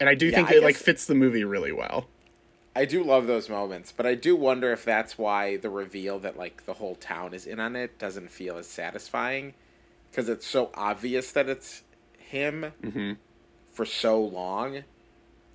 [0.00, 2.08] And I do Yeah, think I it like fits the movie really well.
[2.76, 6.36] I do love those moments, but I do wonder if that's why the reveal that
[6.36, 9.54] like the whole town is in on it doesn't feel as satisfying
[10.10, 11.82] because it's so obvious that it's
[12.18, 13.12] him mm-hmm.
[13.72, 14.82] for so long,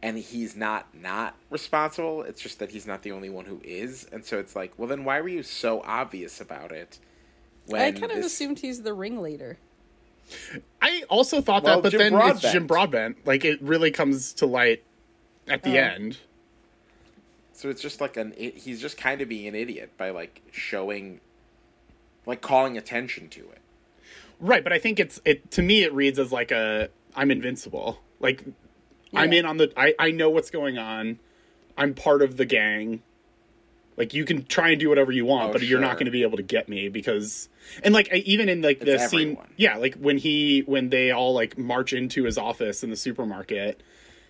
[0.02, 2.24] and he's not not responsible.
[2.24, 4.88] It's just that he's not the only one who is, and so it's like, well,
[4.88, 7.00] then why were you so obvious about it?
[7.66, 9.58] When i kind of this- assumed he's the ringleader
[10.82, 13.26] I also thought Well, that, but Jim then it's Jim Broadbent.
[13.26, 14.84] Like it really comes to light
[15.48, 15.84] at the Oh.
[15.84, 16.18] end.
[17.60, 20.42] So it's just like an it, he's just kind of being an idiot by like
[20.50, 21.20] showing,
[22.26, 23.58] like calling attention to it.
[24.40, 28.00] Right, but I think it's it to me it reads as like a I'm invincible.
[28.22, 28.46] Like
[29.14, 31.20] I'm in on the I I know what's going on.
[31.78, 33.02] I'm part of the gang.
[33.98, 36.12] Like you can try and do whatever you want, Oh, but you're not going to
[36.12, 37.50] be able to get me because
[37.84, 39.50] and like even in like the It's scene, everyone.
[39.58, 43.84] yeah, like when he when they all like march into his office in the supermarket,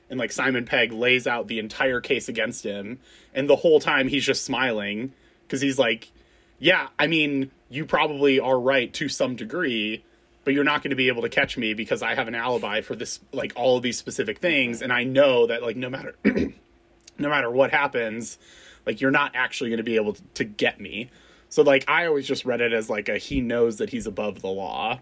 [0.10, 3.00] and like Simon Pegg lays out the entire case against him,
[3.34, 6.12] and the whole time he's just smiling because he's like,
[6.60, 10.04] yeah, I mean, you probably are right to some degree,
[10.44, 12.82] but you're not going to be able to catch me because I have an alibi
[12.82, 16.16] for this, like all of these specific things, and I know that like no matter
[16.26, 18.38] no matter what happens,
[18.86, 21.10] like you're not actually going to be able to, to get me.
[21.50, 24.42] So like I always just read it as like a he knows that he's above
[24.42, 25.00] the law,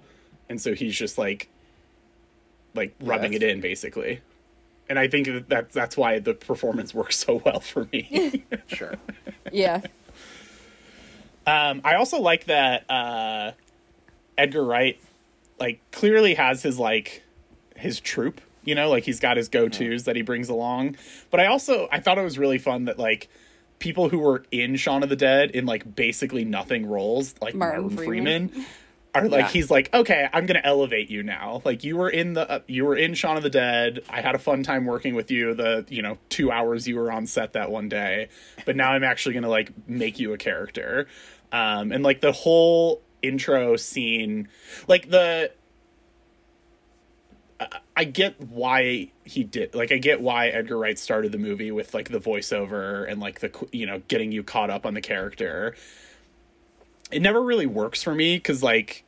[0.50, 1.50] and so he's just like
[2.74, 4.22] like rubbing it in basically.
[4.89, 8.43] And I think that that's, that's why the performance works so well for me.
[8.67, 8.95] Sure.
[9.52, 9.82] Yeah.
[11.45, 13.52] Um, I also like that uh,
[14.38, 15.00] Edgar Wright,
[15.60, 17.23] like, clearly has his like
[17.76, 18.41] his troop.
[18.65, 20.97] You know, like he's got his go tos that he brings along.
[21.32, 23.30] But I also I thought it was really fun that like
[23.80, 27.84] people who were in Shaun of the Dead in like basically nothing roles, like Martin
[27.84, 28.50] Martin, Freeman.
[28.50, 28.67] Freeman.
[29.24, 29.50] Are like Yeah.
[29.50, 31.62] he's like okay I'm gonna elevate you now.
[31.66, 34.02] Like you were in the uh, you were in Shaun of the Dead.
[34.10, 37.12] I had a fun time working with you the you know two hours you were
[37.12, 38.30] on set that one day.
[38.66, 41.08] But now I'm actually gonna like make you a character.
[41.52, 44.48] Um, and like the whole intro scene
[44.88, 45.52] like the
[47.60, 51.72] I- I get why he did like I get why Edgar Wright started the movie
[51.72, 55.02] with like the voiceover and like the you know getting you caught up on the
[55.02, 55.76] character.
[57.12, 59.04] It never really works for me cuz like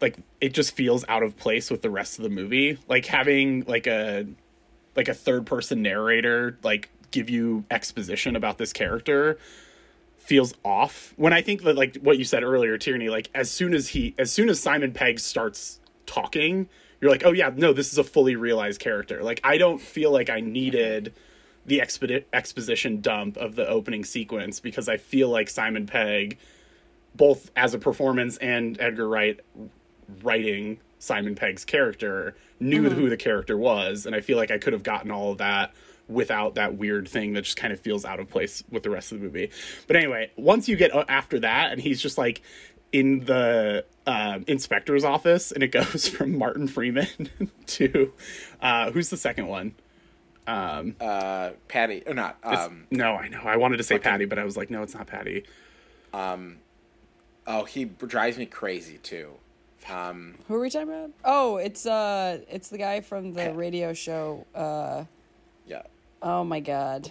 [0.00, 2.78] like it just feels out of place with the rest of the movie.
[2.88, 4.26] Like having like a
[4.96, 9.38] like a third person narrator like give you exposition about this character
[10.18, 11.14] feels off.
[11.16, 14.14] When i think that like what you said earlier tierney like as soon as he
[14.18, 16.68] as soon as simon pegg starts talking
[17.00, 19.22] you're like oh yeah no this is a fully realized character.
[19.22, 21.14] Like i don't feel like i needed
[21.66, 26.38] the expedi- exposition dump of the opening sequence because i feel like simon pegg
[27.14, 29.40] both as a performance and edgar wright
[30.22, 34.72] writing simon pegg's character knew who the character was and i feel like i could
[34.72, 35.72] have gotten all of that
[36.08, 39.12] without that weird thing that just kind of feels out of place with the rest
[39.12, 39.50] of the movie
[39.86, 42.40] but anyway once you get uh, after that and he's just like
[42.90, 47.06] in the um, inspector's office and it goes from martin freeman
[47.66, 48.12] to
[48.62, 49.74] uh, who's the second one
[50.46, 52.38] Uh, Paddy, or not?
[52.42, 54.94] Um, no i know i wanted to say paddy but i was like no it's
[54.94, 55.44] not paddy
[56.14, 56.56] Um,
[57.46, 59.32] oh, he drives me crazy too.
[59.90, 61.10] Um, Who are we talking about?
[61.24, 64.46] Oh, it's uh, it's the guy from the radio show.
[64.54, 65.04] Uh,
[65.66, 65.82] yeah.
[66.22, 67.10] oh my god.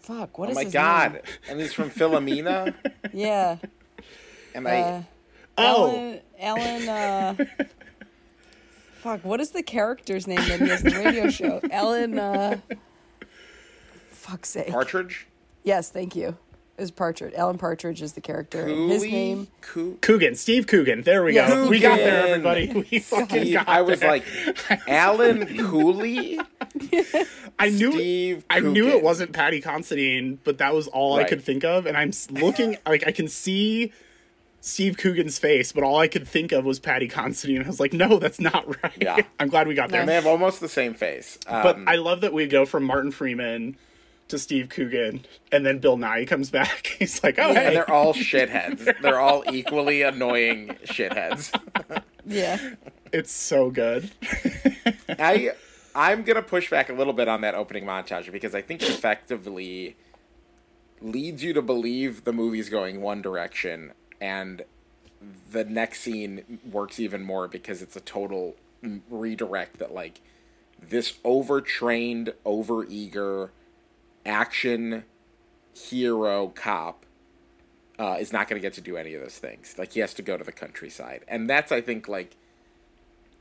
[0.00, 0.36] Fuck!
[0.38, 1.12] What Oh is my his god!
[1.14, 1.22] name?
[1.48, 2.74] And he's from Philomena,
[3.12, 3.56] Yeah.
[4.54, 4.80] and I.
[4.80, 5.02] Uh,
[5.58, 6.20] oh Alan.
[6.40, 6.88] Alan.
[6.88, 7.64] Uh,
[9.00, 9.24] fuck!
[9.24, 11.60] What is the character's name that he has in the radio show?
[11.70, 12.18] Alan.
[12.18, 12.58] Uh,
[14.10, 14.68] fuck's sake.
[14.70, 15.26] Partridge?
[15.62, 16.36] yes, thank you.
[16.76, 17.34] Is Partridge?
[17.34, 18.66] Alan Partridge is the character.
[18.66, 19.46] and His name.
[19.60, 21.02] Coo- Coogan, Steve Coogan.
[21.02, 21.68] There we Yeah, go.
[21.68, 22.66] We got there, everybody.
[22.90, 24.10] We fucking Steve- got I was there.
[24.10, 24.24] like,
[24.88, 26.40] Alan Cooley?
[27.58, 31.42] I knew, Steve I knew it wasn't Paddy Considine, but that was all I could
[31.42, 31.86] think of.
[31.86, 33.92] And I'm looking, like, I can see
[34.60, 37.62] Steve Coogan's face, but all I could think of was Paddy Considine.
[37.62, 38.92] I was like, no, that's not right.
[39.00, 39.18] Yeah.
[39.38, 40.00] I'm glad we got there.
[40.00, 41.38] And they have almost the same face.
[41.46, 43.76] Um, But I love that we go from Martin Freeman
[44.28, 46.86] to Steve Coogan, and then Bill Nighy comes back.
[46.98, 47.74] He's like, oh, and hey.
[47.74, 49.00] they're all shitheads.
[49.00, 51.52] They're all equally annoying shitheads.
[52.26, 52.58] Yeah.
[53.12, 54.10] It's so good.
[55.10, 55.50] I
[55.94, 58.88] I'm gonna push back a little bit on that opening montage because I think it
[58.88, 59.94] effectively
[61.02, 64.64] leads you to believe the movie's going one direction and
[65.50, 68.56] the next scene works even more because it's a total
[69.10, 70.22] redirect that like
[70.80, 73.50] this overtrained, overeager
[74.24, 75.04] action
[75.74, 77.04] hero cop
[77.98, 79.76] uh, is not going to get to do any of those things.
[79.78, 82.36] Like he has to go to the countryside, and that's I think like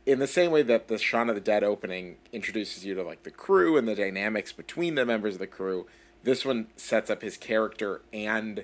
[0.05, 3.23] in the same way that the Shaun of the Dead opening introduces you to like
[3.23, 5.87] the crew and the dynamics between the members of the crew,
[6.23, 8.63] this one sets up his character and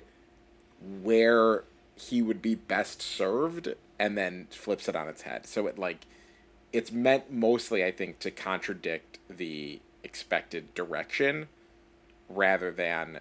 [1.02, 5.46] where he would be best served and then flips it on its head.
[5.46, 6.06] So it like
[6.72, 11.48] it's meant mostly I think to contradict the expected direction
[12.30, 13.20] rather than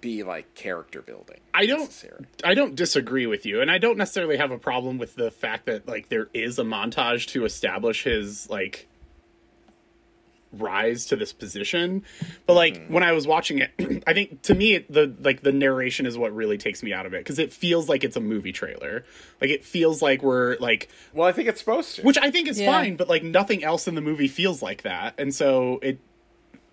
[0.00, 1.38] be like character building.
[1.54, 2.04] I don't.
[2.42, 5.66] I don't disagree with you, and I don't necessarily have a problem with the fact
[5.66, 8.88] that like there is a montage to establish his like
[10.52, 12.02] rise to this position.
[12.46, 12.92] But like Mm-hmm.
[12.94, 13.70] when I was watching it,
[14.06, 17.06] I think to me it, the like the narration is what really takes me out
[17.06, 19.04] of it because it feels like it's a movie trailer.
[19.40, 22.02] Like it feels like we're like Well, I think it's supposed to.
[22.02, 22.70] which I think is Yeah.
[22.72, 25.98] fine, but like nothing else in the movie feels like that, and so it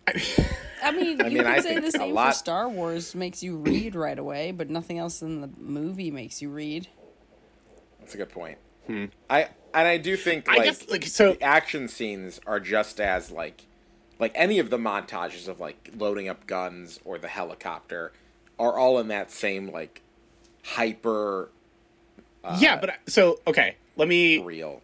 [0.08, 3.16] I mean, you mean, could I say think the a same lot- for Star Wars
[3.16, 6.88] makes you read right away, but nothing else in the movie makes you read.
[8.00, 8.58] That's a good point.
[8.88, 9.06] Hmm.
[9.30, 13.00] I and I do think I like, guess, like, so- the action scenes are just
[13.00, 13.66] as like
[14.20, 18.12] like any of the montages of like loading up guns or the helicopter
[18.60, 20.02] are all in that same like
[20.64, 21.50] hyper
[22.44, 24.82] uh, yeah, but so okay, let me real.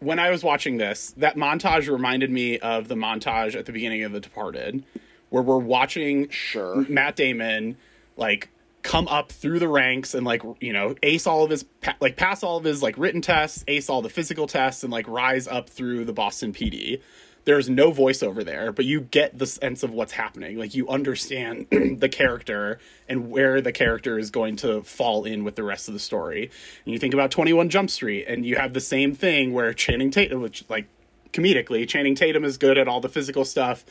[0.00, 4.02] When I was watching this, that montage reminded me of the montage at the beginning
[4.02, 4.82] of The Departed,
[5.28, 6.84] where we're watching Sure.
[6.88, 7.76] Matt Damon
[8.16, 8.48] like
[8.82, 11.66] come up through the ranks and like you know ace all of his
[12.00, 15.06] like pass all of his like written tests, ace all the physical tests, and like
[15.06, 17.00] rise up through the Boston PD.
[17.50, 20.56] There's no voiceover there, but you get the sense of what's happening.
[20.56, 21.66] Like you understand
[21.98, 25.94] the character and where the character is going to fall in with the rest of
[25.94, 26.48] the story.
[26.84, 30.12] And you think about 21 Jump Street, and you have the same thing where Channing
[30.12, 30.86] Tatum, which like
[31.32, 33.84] comedically, Channing Tatum is good at all the physical stuff.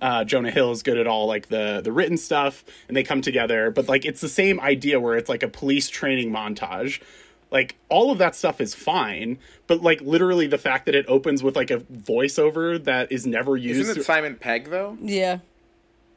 [0.00, 3.20] Uh, Jonah Hill is good at all like the the written stuff, and they come
[3.20, 3.70] together.
[3.70, 7.02] But like it's the same idea where it's like a police training montage.
[7.54, 9.38] Like all of that stuff is fine,
[9.68, 13.56] but like literally the fact that it opens with like a voiceover that is never
[13.56, 13.80] used.
[13.80, 14.98] Isn't it Simon Pegg though?
[15.00, 15.38] Yeah.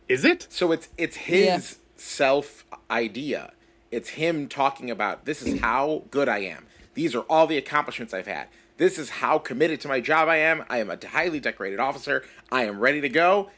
[0.10, 0.47] is it?
[0.50, 1.60] So it's it's his Yeah.
[1.95, 3.52] self idea.
[3.91, 6.65] It's him talking about this is how good I am.
[6.95, 8.47] These are all the accomplishments I've had.
[8.78, 10.63] This is how committed to my job I am.
[10.69, 12.23] I am a highly decorated officer.
[12.52, 13.50] I am ready to go.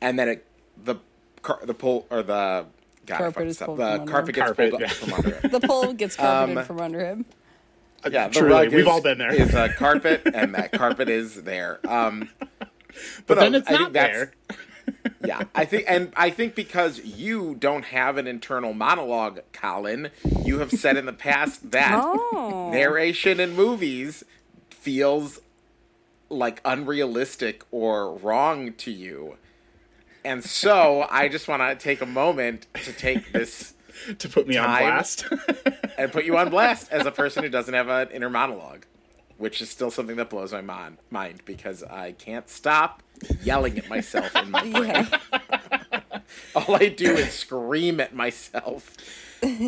[0.00, 0.46] And then it,
[0.82, 0.96] the
[1.42, 2.66] car, the pull or the
[3.06, 4.44] God, Carpet is pulled the from carpet him.
[4.44, 4.88] gets Carpet, pulled yeah.
[4.88, 5.50] from under him.
[5.60, 7.24] The pole gets carpeted Um, from under him.
[8.10, 9.32] Yeah, the Truly, rug we've is- all been there.
[9.34, 11.80] Is a carpet, and that carpet is there.
[11.88, 12.28] Um,
[13.26, 14.32] But no, then it's I not there.
[15.24, 20.10] yeah, I think, and I think because you don't have an internal monologue, Collin,
[20.44, 22.70] you have said in the past that Oh.
[22.72, 24.24] narration in movies
[24.70, 25.40] feels
[26.30, 29.36] like unrealistic or wrong to you.
[30.26, 33.74] And so I just want to take a moment to take this
[34.18, 35.24] to put me on blast.
[35.98, 38.84] and put you on blast as a person who doesn't have an inner monologue,
[39.38, 43.02] which is still something that blows my mon- mind because I can't stop
[43.42, 45.08] yelling at myself in my brain.
[45.32, 46.20] Yeah.
[46.56, 48.92] All I do is scream at myself.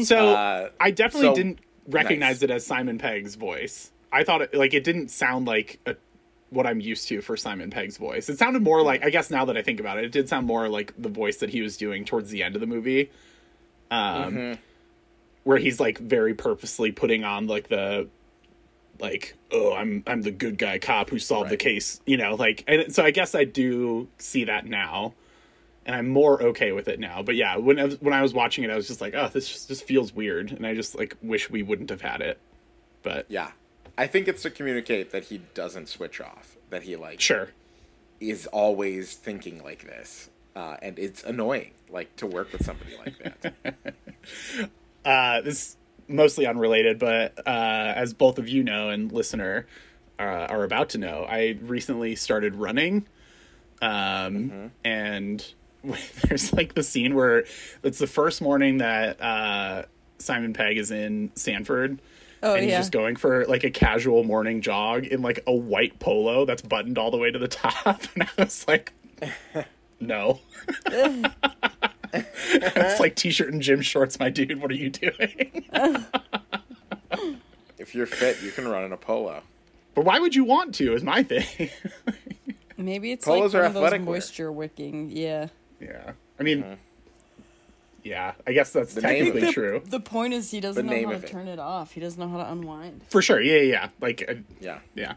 [0.02, 2.42] so Uh, I definitely so- didn't recognize nice.
[2.42, 3.92] it as Simon Pegg's voice.
[4.12, 5.94] I thought it like it didn't sound like a,
[6.50, 8.28] what I'm used to for Simon Pegg's voice.
[8.28, 10.46] It sounded more like I guess now that I think about it, it did sound
[10.46, 13.10] more like the voice that he was doing towards the end of the movie.
[13.90, 13.98] Um
[14.34, 14.60] Mm-hmm.
[15.44, 18.08] where he's like very purposely putting on like the
[19.00, 22.64] like oh I'm I'm the good guy cop who solved the case, you know, like
[22.66, 25.14] and so I guess I do see that now.
[25.86, 27.22] And I'm more okay with it now.
[27.22, 29.28] But yeah, when I was, when I was watching it I was just like, "Oh,
[29.32, 32.38] this just, just feels weird." And I just like wish we wouldn't have had it.
[33.02, 33.52] But Yeah.
[33.98, 37.50] I think it's to communicate that he doesn't switch off, that he like sure.
[38.20, 40.30] is always thinking like this.
[40.54, 44.70] Uh, and it's annoying, like to work with somebody like that.
[45.04, 49.66] uh, this is mostly unrelated, but uh, as both of you know and listener
[50.20, 53.04] uh, are about to know, I recently started running,
[53.82, 55.44] um, and
[56.22, 57.44] there's like the scene where
[57.82, 59.84] it's the first morning that uh,
[60.18, 61.98] Simon Pegg is in Sandford.
[62.42, 62.78] Oh, and he's yeah.
[62.78, 66.98] just going for like a casual morning jog in like a white polo that's buttoned
[66.98, 68.02] all the way to the top.
[68.14, 68.92] And I was like,
[70.00, 70.40] no.
[70.86, 74.60] it's like t-shirt and gym shorts, my dude.
[74.60, 75.64] What are you doing?
[77.78, 79.42] if you're fit, you can run in a polo.
[79.94, 80.94] but why would you want to?
[80.94, 81.70] Is my thing.
[82.78, 85.10] Maybe it's Polos like are one of those athletic moisture wicking.
[85.10, 85.48] Yeah.
[85.80, 86.76] yeah, I mean, uh-huh.
[88.04, 89.52] Yeah, I guess that's The name of technically it.
[89.52, 91.28] true The point is he doesn't The know how to it.
[91.28, 91.92] turn it off.
[91.92, 93.02] He doesn't know how to unwind.
[93.10, 93.40] for sure.
[93.40, 93.88] Yeah, yeah, yeah.
[94.00, 94.78] Like, uh, Yeah.
[94.94, 95.14] yeah.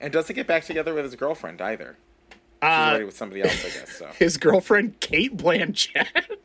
[0.00, 1.96] And doesn't get back together with his girlfriend either.
[2.30, 3.92] She's Uh, already with somebody else, I guess.
[3.96, 4.06] So.
[4.18, 6.06] his girlfriend Cate Blanchett.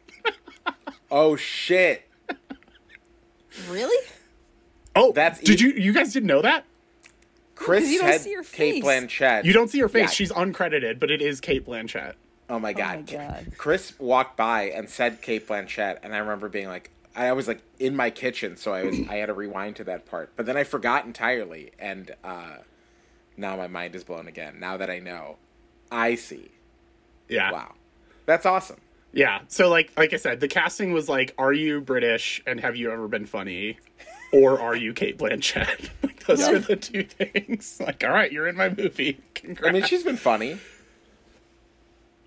[1.15, 2.09] Oh shit!
[3.69, 4.07] Really?
[4.95, 5.71] oh, That's did e- you?
[5.73, 6.65] You guys didn't know that?
[7.53, 8.83] Chris you don't said see her Cate.
[8.83, 9.43] Blanchett.
[9.45, 10.01] You don't see her face.
[10.01, 10.07] Yeah.
[10.09, 12.13] She's uncredited, but it is Cate Blanchett.
[12.49, 13.11] Oh my god.
[13.11, 13.53] my God.
[13.57, 17.61] Chris walked by and said Cate Blanchett, and I remember being like, I was like
[17.79, 20.57] in my kitchen, so I was I had to rewind to that part, but then
[20.57, 22.57] I forgot entirely, and uh,
[23.37, 24.59] now my mind is blown again.
[24.59, 25.37] Now that I know,
[25.91, 26.51] I see.
[27.29, 27.51] Yeah.
[27.51, 27.73] Wow,
[28.25, 28.81] that's awesome.
[29.13, 29.41] Yeah.
[29.47, 32.91] So like like I said, the casting was like, are you British and have you
[32.91, 33.77] ever been funny?
[34.31, 35.89] Or are you Cate Blanchett?
[36.03, 37.79] like those are the two things.
[37.79, 39.19] Like, all right, you're in my movie.
[39.35, 39.69] Congrats.
[39.69, 40.57] I mean, she's been funny.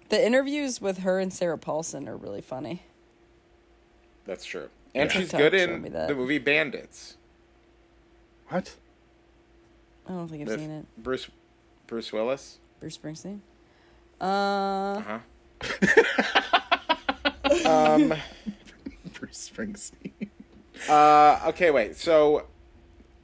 [0.08, 2.82] The interviews with her and Sarah Paulson are really funny.
[4.24, 5.18] That's true, and Yeah.
[5.20, 7.16] she's TikTok good in the movie Bandits.
[8.48, 8.74] what?
[10.06, 10.86] I don't think I've with seen it.
[10.98, 11.28] Bruce
[11.86, 12.58] Bruce Willis.
[12.80, 13.40] Bruce Springsteen.
[14.20, 15.18] Uh, Uh-huh.
[17.68, 18.14] um.
[19.14, 20.28] Bruce Springsteen.
[20.88, 21.40] Uh.
[21.48, 21.70] Okay.
[21.70, 21.96] Wait.
[21.96, 22.46] So.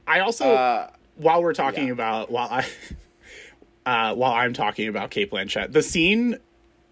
[0.05, 0.89] I also, Uh.
[1.15, 1.93] while we're talking yeah.
[1.93, 2.65] about while I,
[3.85, 6.37] uh, while I'm talking about Cate Blanchett, the scene,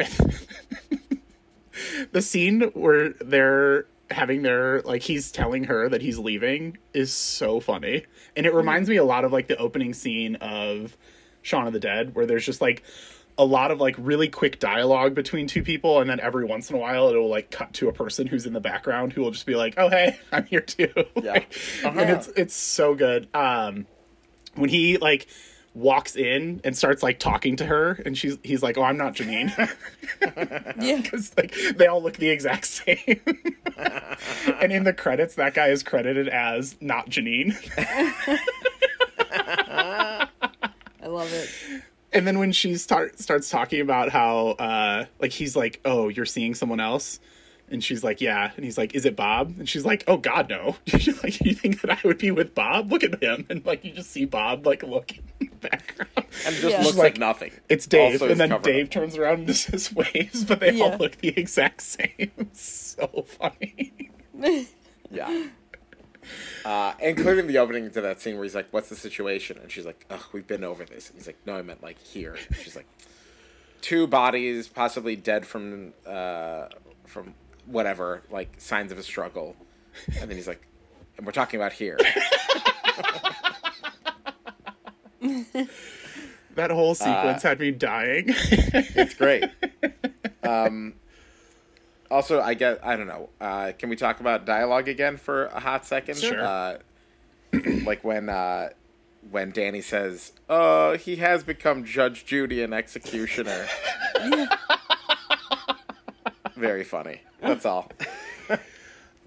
[2.12, 7.60] the scene where they're having their like he's telling her that he's leaving is so
[7.60, 10.96] funny, and it reminds me a lot of like the opening scene of
[11.42, 12.84] Shaun of the Dead, where there's just like
[13.38, 16.76] a lot of like really quick dialogue between two people and then every once in
[16.76, 19.46] a while it'll like cut to a person who's in the background who will just
[19.46, 20.92] be like oh hey i'm here too.
[21.16, 21.34] Yeah.
[21.34, 23.28] Like, and it's it's so good.
[23.34, 23.88] Um
[24.56, 25.28] when he like
[25.74, 29.16] walks in and starts like talking to her and she's he's like oh i'm not
[29.16, 29.52] janine.
[30.80, 30.98] Yeah.
[31.02, 33.20] because like they all look the exact same.
[34.62, 37.56] And in the credits that guy is credited as not janine.
[39.32, 41.50] I love it.
[42.14, 46.26] and then when she start starts talking about how uh like he's like oh you're
[46.26, 47.20] seeing someone else?
[47.70, 48.52] And she's like yeah.
[48.56, 49.56] And he's like is it bob?
[49.58, 50.76] And she's like oh god no.
[51.24, 52.92] Like you think that i would be with bob?
[52.92, 53.46] Look at him.
[53.50, 56.10] And like you just see bob like look in the background
[56.46, 56.82] And just Yeah.
[56.82, 57.52] looks like, like, nothing.
[57.70, 58.92] it's dave Also and then dave up.
[58.92, 64.12] turns around and just says waves but they all look the exact same so funny
[65.12, 65.48] Yeah.
[66.64, 69.86] Uh, including the opening to that scene where he's like, "What's the situation?" and she's
[69.86, 72.56] like, "Ugh, we've been over this." And he's like, "No, I meant like here." And
[72.58, 72.86] she's like,
[73.82, 76.68] two bodies, possibly dead from uh,
[77.08, 77.34] from
[77.66, 79.56] whatever, like signs of a struggle."
[80.20, 80.62] And then he's like,
[81.18, 81.98] "And we're talking about here."
[86.56, 89.46] that whole sequence had me dying It's great.
[90.44, 90.96] Um,
[92.10, 93.30] also, I get I don't know.
[93.40, 96.18] Uh, can we talk about dialogue again for a hot second?
[96.18, 96.44] Sure.
[96.44, 96.78] Uh,
[97.86, 98.70] like when uh,
[99.30, 103.68] when Danny says, "Oh, he has become Judge Judy and executioner."
[106.56, 107.22] Very funny.
[107.40, 107.92] That's all.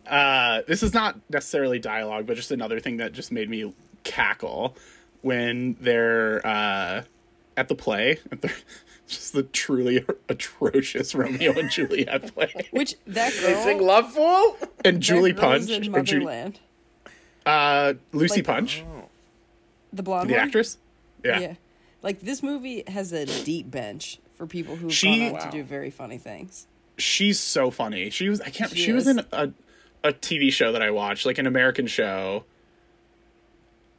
[0.06, 3.72] uh, this is not necessarily dialogue, but just another thing that just made me
[4.02, 4.76] cackle
[5.24, 7.02] when they're uh,
[7.56, 8.18] at the play.
[8.30, 8.52] At the,
[9.08, 13.86] just the truly atrocious Romeo and Juliet play, Which that They sing girl.
[13.86, 16.60] "Love Fool." and Julie that Punch in or Ju- Motherland.
[17.46, 18.84] uh, Lucy Like- Punch,
[19.92, 20.42] The blonde the one?
[20.42, 20.78] actress.
[21.24, 21.38] Yeah.
[21.40, 21.54] Yeah.
[22.02, 25.38] Like this movie has a deep bench for people who've She- gone on Wow.
[25.46, 26.66] to do very funny things.
[26.98, 28.10] she's so funny.
[28.10, 28.70] She was I can't.
[28.70, 29.52] She She, was in a
[30.02, 32.44] a TV show that I watched, like an American show,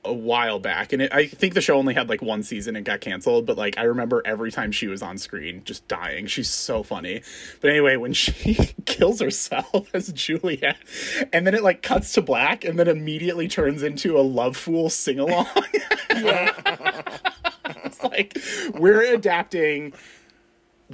[0.06, 2.86] a while back, and it, I think the show only had like one season and
[2.86, 3.46] got canceled.
[3.46, 6.28] But like I remember every time she was on screen, just dying.
[6.28, 7.22] She's so funny.
[7.62, 10.78] But anyway, when she kills herself as Juliet,
[11.34, 14.90] and then it like cuts to black, and then immediately turns into a love fool
[14.90, 15.48] sing along.
[16.10, 18.38] it's like
[18.74, 19.94] we're adapting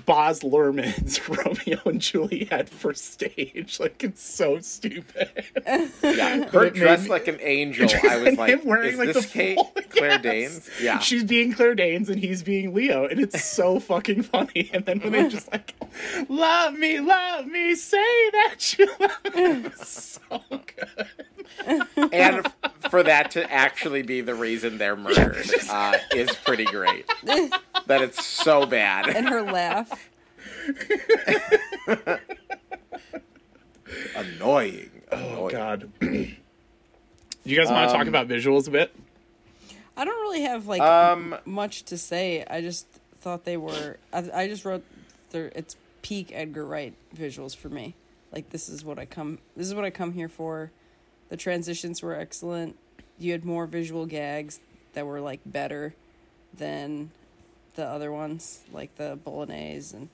[0.06, 3.78] Baz Luhrmann's Romeo and Juliet for stage.
[3.80, 5.30] Like it's so stupid.
[6.02, 7.90] Yeah, her dressed like an angel.
[8.10, 10.22] I was like, him wearing "Is like this the Kate full- Claire Yes.
[10.22, 14.70] Danes?" Yeah, She's being Claire Danes and he's being Leo, and it's so fucking funny.
[14.74, 15.74] And then when they just like,
[16.30, 17.98] love me, love me, say
[18.32, 19.70] that you love me.
[19.78, 21.88] So good.
[22.14, 22.48] and
[22.90, 27.06] for that to actually be the reason they're murdered uh, is pretty great.
[27.24, 29.10] that it's so bad.
[29.16, 30.10] And her laugh.
[34.16, 34.90] annoying.
[35.12, 35.18] Oh
[35.48, 35.52] annoying.
[35.52, 35.92] god.
[36.00, 38.96] Do you guys want to talk Um, about visuals a bit?
[39.98, 42.46] I don't really have like Um, much to say.
[42.50, 42.88] I just
[43.20, 43.98] thought they were.
[44.14, 44.84] I, I just wrote.
[45.32, 47.96] Their, it's peak Edgar Wright visuals for me.
[48.32, 49.40] Like this is what I come.
[49.56, 50.72] This is what I come here for.
[51.32, 52.76] The transitions were excellent.
[53.18, 54.60] You had more visual gags
[54.94, 55.96] that were like better
[56.54, 57.12] than
[57.76, 60.10] the other ones, like the bolognese, and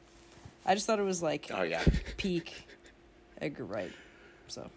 [0.64, 1.84] I just thought it was like Oh yeah,
[2.18, 2.54] peak
[3.42, 3.92] Edgar Wright.
[4.48, 4.70] So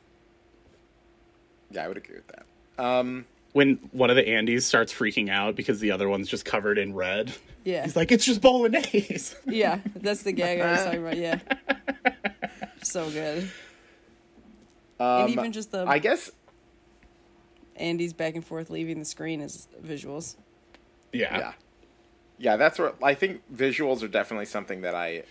[1.70, 2.82] yeah, I would agree with that.
[2.82, 6.78] Um, When one of the Andys starts freaking out because the other one's just covered
[6.78, 7.32] in red.
[7.64, 9.34] yeah, He's like, it's just bolognese.
[9.46, 11.16] yeah, that's the gag I was talking about.
[11.18, 11.38] Yeah,
[12.82, 13.50] so good.
[15.00, 16.30] Um, and even just the I guess
[17.76, 20.36] Andy's back and forth leaving the screen as visuals.
[21.12, 21.38] Yeah.
[21.38, 21.52] yeah,
[22.38, 22.56] yeah.
[22.56, 25.24] That's where I think visuals are definitely something that I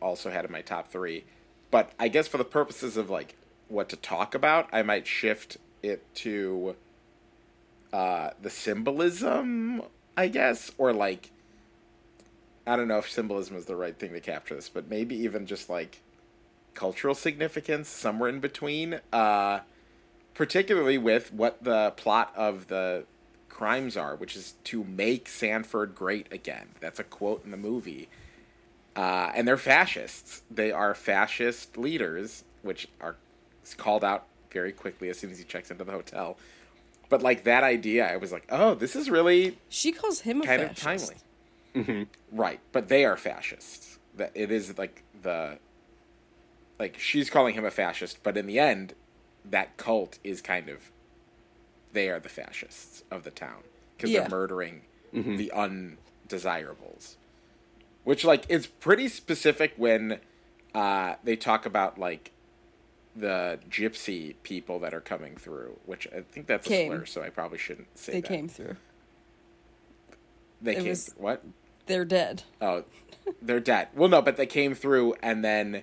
[0.00, 1.24] also had in my top three.
[1.70, 3.36] But I guess for the purposes of like
[3.68, 6.74] what to talk about, I might shift it to
[7.92, 9.82] uh, the symbolism,
[10.16, 11.30] I guess, or like
[12.66, 15.46] I don't know if symbolism is the right thing to capture this, but maybe even
[15.46, 16.00] just like
[16.74, 19.00] cultural significance somewhere in between.
[19.12, 19.60] Uh,
[20.34, 23.04] particularly with what the plot of the
[23.50, 26.68] crimes are, which is to make Sandford great again.
[26.80, 28.08] That's a quote in the movie.
[28.96, 30.42] uh, and they're fascists.
[30.50, 33.16] They are fascist leaders, which are
[33.76, 36.36] called out very quickly as soon as he checks into the hotel.
[37.10, 40.46] But like that idea, I was like, oh, this is really She calls him a
[40.46, 41.14] kind of fascist.
[41.74, 42.08] timely.
[42.30, 43.98] Right, but they are fascists.
[44.16, 45.58] That it is like the
[46.82, 48.94] like she's calling him a fascist, but in the end,
[49.44, 50.90] that cult is kind of
[51.92, 53.62] they are the fascists of the town
[53.96, 54.20] because Yeah.
[54.22, 57.16] they're murdering the undesirables,
[58.02, 60.18] which like is pretty specific when
[60.74, 62.32] uh, they talk about like
[63.14, 66.90] the gypsy people that are coming through, which I think that's Came.
[66.92, 68.28] a slur, so I probably shouldn't say They that.
[68.28, 68.76] came through.
[70.60, 70.88] They it came.
[70.88, 71.44] was- what?
[71.86, 72.44] They're dead.
[72.60, 72.84] Oh,
[73.42, 73.88] they're dead.
[73.94, 75.82] Well, no, but they came through, and then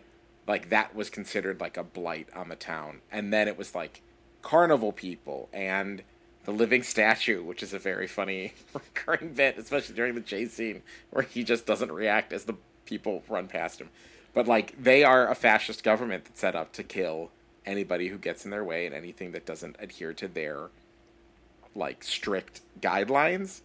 [0.49, 4.01] like that was considered like a blight on the town, and then it was like
[4.41, 6.01] carnival people and
[6.45, 10.81] the living statue, which is a very funny recurring bit, especially during the chase scene
[11.11, 13.89] where he just doesn't react as the people run past him.
[14.33, 17.29] But like they are a fascist government that's set up to kill
[17.63, 20.69] anybody who gets in their way and anything that doesn't adhere to their
[21.75, 23.61] like strict guidelines.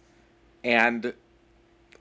[0.63, 1.15] And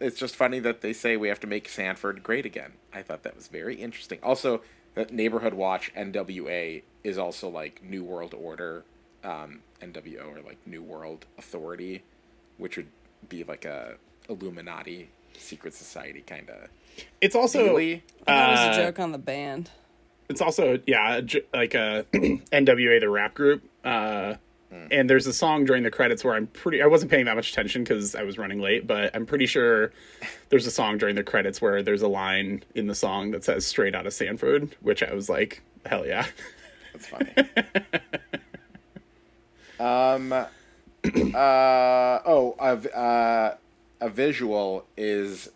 [0.01, 2.73] it's just funny that they say we have to make Sandford great again.
[2.93, 4.19] I thought that was very interesting.
[4.23, 4.63] Also,
[4.95, 8.85] that Neighborhood Watch NWA is also like New World Order,
[9.23, 12.03] um, NWO or like New World Authority,
[12.59, 12.89] which would
[13.29, 13.95] be like a
[14.29, 16.69] Illuminati secret society kind of.
[17.21, 18.03] It's also Really?
[18.27, 19.71] That was Uh, a joke on the band.
[20.29, 21.21] it's also yeah
[21.53, 23.63] like a NWA the rap group.
[23.85, 24.35] Uh,
[24.91, 27.51] And there's a song during the credits where I'm pretty I wasn't paying that much
[27.51, 29.93] attention because I was running late, but I'm pretty sure
[30.51, 33.67] there's a song during the credits where there's a line in the song that says
[33.67, 36.27] "Straight Out of Sandford," which I was like, hell yeah.
[36.93, 37.35] That's funny.
[39.81, 40.33] um.
[40.33, 40.47] Uh.
[42.25, 42.57] Oh.
[42.59, 43.57] A, uh,
[44.01, 45.49] a visual is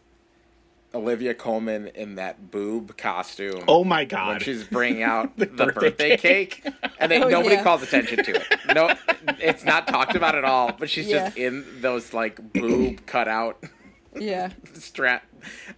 [0.95, 3.65] Olivia Colman in that boob costume.
[3.69, 4.27] Oh my god!
[4.29, 4.43] when god.
[4.43, 6.67] she's bringing out the, birthday birthday, cake,
[6.99, 7.63] and they, Oh, nobody yeah.
[7.63, 8.43] calls attention to it.
[8.75, 8.95] No,
[9.39, 10.73] it's not talked about at all.
[10.73, 13.63] But she's just in those like boob cutout
[14.19, 14.51] Yeah.
[14.75, 15.25] strap.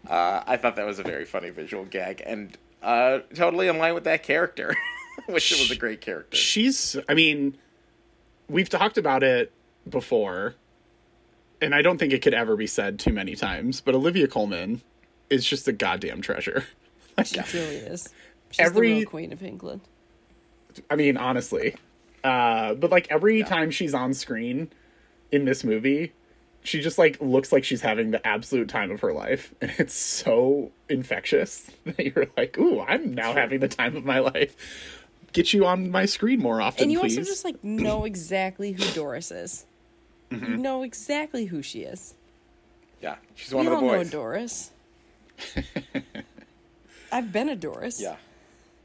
[0.08, 3.94] Uh, I thought that was a very funny visual gag, and uh, totally in line
[3.94, 4.74] with that character,
[5.26, 6.34] which was a great character.
[6.36, 7.58] she's i mean
[8.48, 9.52] we've talked about it
[9.88, 10.54] before
[11.60, 14.80] and i don't think it could ever be said too many times but olivia colman
[15.30, 16.64] is just a goddamn treasure
[17.24, 18.08] She truly is.
[18.50, 19.80] She's Every- the real queen of England.
[20.90, 21.76] i mean honestly
[22.24, 24.70] uh but like every time she's on screen
[25.32, 26.12] in this movie
[26.62, 29.94] she just like looks like she's having the absolute time of her life and it's
[29.94, 34.54] so infectious that you're like ooh i'm now having the time of my life
[35.32, 38.72] get you on my screen more often And you please also just like know exactly
[38.72, 39.64] who Doris is.
[40.30, 40.52] Mm-hmm.
[40.52, 42.14] You know exactly who she is.
[43.00, 44.10] Yeah, she's We one of all the know boys.
[44.10, 44.70] Doris.
[47.12, 48.00] I've been a Doris.
[48.00, 48.16] Yeah.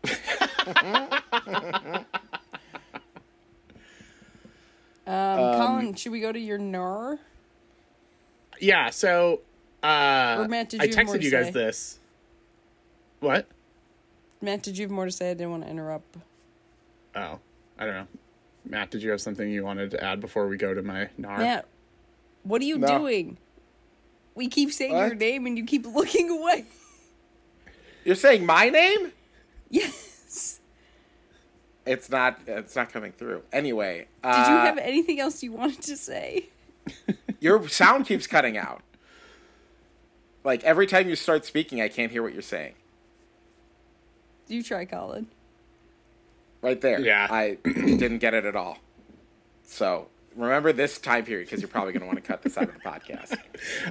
[5.07, 7.19] Um, Collin, should we go to your nar?
[8.59, 9.41] Yeah, so
[9.83, 11.51] uh Or Matt, did I you have more texted you guys say?
[11.51, 11.99] this.
[13.19, 13.47] What?
[14.41, 15.31] Matt, did you have more to say?
[15.31, 16.17] I didn't want to interrupt.
[17.15, 17.39] Oh,
[17.77, 18.07] I don't know.
[18.67, 21.37] Matt, did you have something you wanted to add before we go to my NAR?
[21.37, 21.65] Matt,
[22.43, 22.87] what are you No.
[22.99, 23.37] doing?
[24.35, 26.65] We keep saying your name and you keep looking away.
[28.03, 29.13] You're saying my name?
[29.69, 30.59] Yes.
[31.85, 32.39] It's not.
[32.45, 33.43] It's not coming through.
[33.51, 36.49] Anyway, Did uh, you have anything else you wanted to say?
[37.39, 38.81] your sound keeps cutting out.
[40.43, 42.73] Like every time you start speaking, I can't hear what you're saying.
[44.47, 45.27] You try, Collin.
[46.61, 46.99] Right there.
[46.99, 47.27] Yeah.
[47.29, 48.79] I didn't get it at all.
[49.63, 52.65] So remember this time period because you're probably going to want to cut this out
[52.69, 53.37] of the podcast.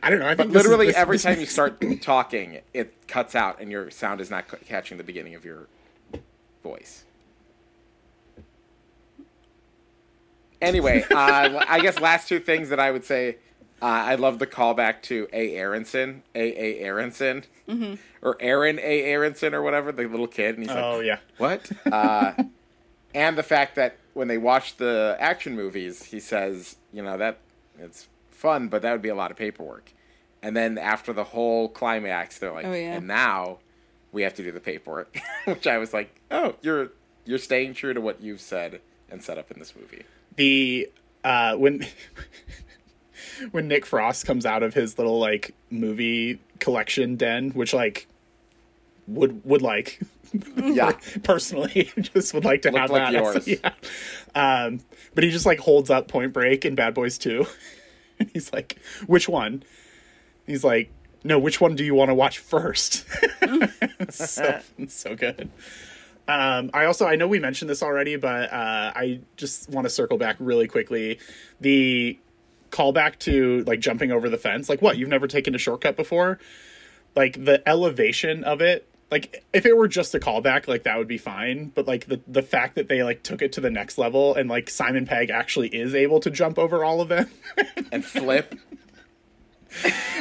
[0.03, 0.27] I don't know.
[0.27, 3.35] I But think this is- literally this- every this- time you start talking, it cuts
[3.35, 5.69] out and your sound is not c- catching the beginning of your
[6.63, 7.05] voice.
[10.61, 13.37] Anyway, uh, I guess last two things that I would say.
[13.83, 15.57] Uh, I love the callback to A.
[15.57, 16.41] Aronson, A.
[16.41, 16.85] A.
[16.87, 17.45] Aronson,
[18.23, 19.03] or Aaron A.
[19.05, 21.19] Aronson, or whatever, the little kid, and he's like, Oh yeah.
[21.37, 21.71] what?
[21.91, 22.33] Uh,
[23.15, 27.39] and the fact that when they watch the action movies, he says, you know, that
[27.79, 29.93] it's fun, but that would be a lot of paperwork.
[30.43, 32.95] And then after the whole climax, they're like, Oh, yeah.
[32.95, 33.59] and now
[34.13, 36.91] we have to do the paperwork, which I was like, oh, you're
[37.27, 40.03] you're staying true to what you've said and set up in this movie.
[40.37, 40.91] The
[41.25, 41.87] uh when
[43.51, 48.07] when Nick Frost comes out of his little like movie collection den, which like
[49.07, 50.01] would would like
[50.57, 50.93] Yeah,
[51.23, 53.13] personally just would like to Looked have like that.
[53.13, 53.47] yours.
[53.47, 53.71] yeah.
[54.35, 54.81] Um,
[55.15, 57.47] but he just like holds up Point Break and Bad Boys 2.
[58.19, 58.77] and he's like,
[59.07, 59.63] which one?
[60.47, 60.91] He's like,
[61.23, 63.07] no, which one do you want to watch first?
[64.11, 65.51] so, so good.
[66.27, 69.91] Um, I also I know we mentioned this already, but uh, I just want to
[69.91, 71.19] circle back really quickly.
[71.61, 72.19] The
[72.71, 74.69] callback to like jumping over the fence.
[74.69, 74.97] Like what?
[74.99, 76.39] You've never taken a shortcut before?
[77.15, 78.89] Like the elevation of it.
[79.11, 81.71] Like if it were just a callback, like that would be fine.
[81.75, 84.49] But like the the fact that they like took it to the next level and
[84.49, 87.31] like Simon Pegg actually is able to jump over all of them.
[87.93, 88.55] and flip.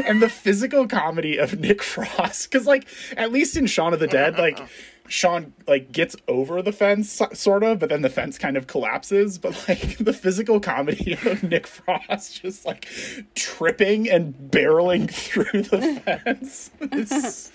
[0.06, 4.08] and the physical comedy of Nick Frost, because like at least in Shaun of the
[4.08, 4.60] Dead, like
[5.08, 9.38] Shaun like gets over the fence sort of, but then the fence kind of collapses.
[9.38, 12.88] But like the physical comedy of Nick Frost just like
[13.36, 16.72] tripping and barreling through the fence.
[16.80, 17.52] It's,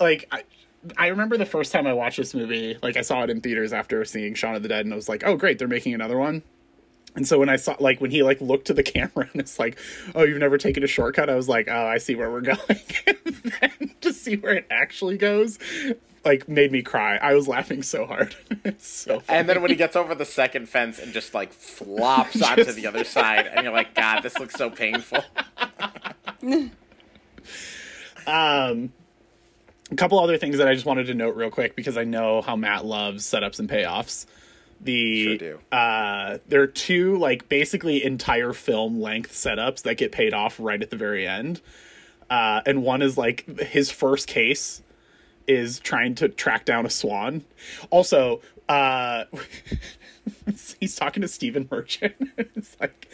[0.00, 0.44] like I,
[0.96, 3.72] I remember the first time I watched this movie, like I saw it in theaters
[3.72, 6.18] after seeing Shaun of the Dead, and I was like, oh great, they're making another
[6.18, 6.42] one.
[7.16, 9.58] And so when I saw like when he like looked to the camera and it's
[9.58, 9.78] like,
[10.14, 12.58] "Oh, you've never taken a shortcut," I was like, "Oh, I see where we're going."
[13.06, 15.58] and then to see where it actually goes,
[16.24, 17.16] like made me cry.
[17.16, 18.36] I was laughing so hard.
[18.64, 19.20] it's so.
[19.20, 19.38] Funny.
[19.38, 22.50] And then when he gets over the second fence and just like flops just...
[22.50, 25.24] onto the other side, and you're like, "God, this looks so painful."
[28.26, 28.92] um,
[29.90, 32.42] a couple other things that I just wanted to note real quick because I know
[32.42, 34.26] how Matt loves setups and payoffs.
[34.80, 40.34] The sure uh there are two like basically entire film length setups that get paid
[40.34, 41.60] off right at the very end.
[42.28, 44.82] Uh and one is like his first case
[45.46, 47.44] is trying to track down a swan.
[47.90, 49.24] Also uh
[50.80, 52.14] he's talking to Stephen Merchant.
[52.36, 53.08] it's like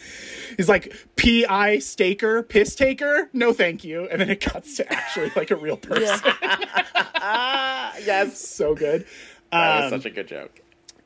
[0.57, 1.79] he's like P.I.
[1.79, 3.29] Staker, piss taker.
[3.33, 4.07] No, thank you.
[4.09, 6.19] And then it cuts to actually like a real person.
[6.41, 7.93] Yeah.
[8.05, 9.05] yes, so good.
[9.51, 10.63] That was um, such a good joke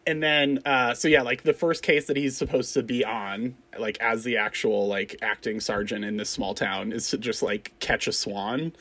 [0.07, 3.55] and then uh so yeah like the first case that he's supposed to be on
[3.77, 7.73] like as the actual like acting sergeant in this small town is to just like
[7.79, 8.71] catch a swan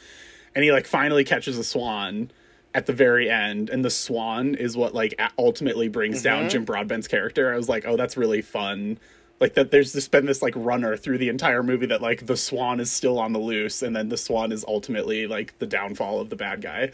[0.55, 2.31] and he like finally catches a swan
[2.77, 6.43] at the very end and the swan is what like ultimately brings mm-hmm.
[6.43, 7.53] down jim broadbent's character.
[7.53, 8.99] I was like oh that's really fun.
[9.41, 12.37] Like that there's just been this like runner through the entire movie that like the
[12.37, 16.21] swan is still on the loose and then the swan is ultimately like the downfall
[16.21, 16.91] of the bad guy.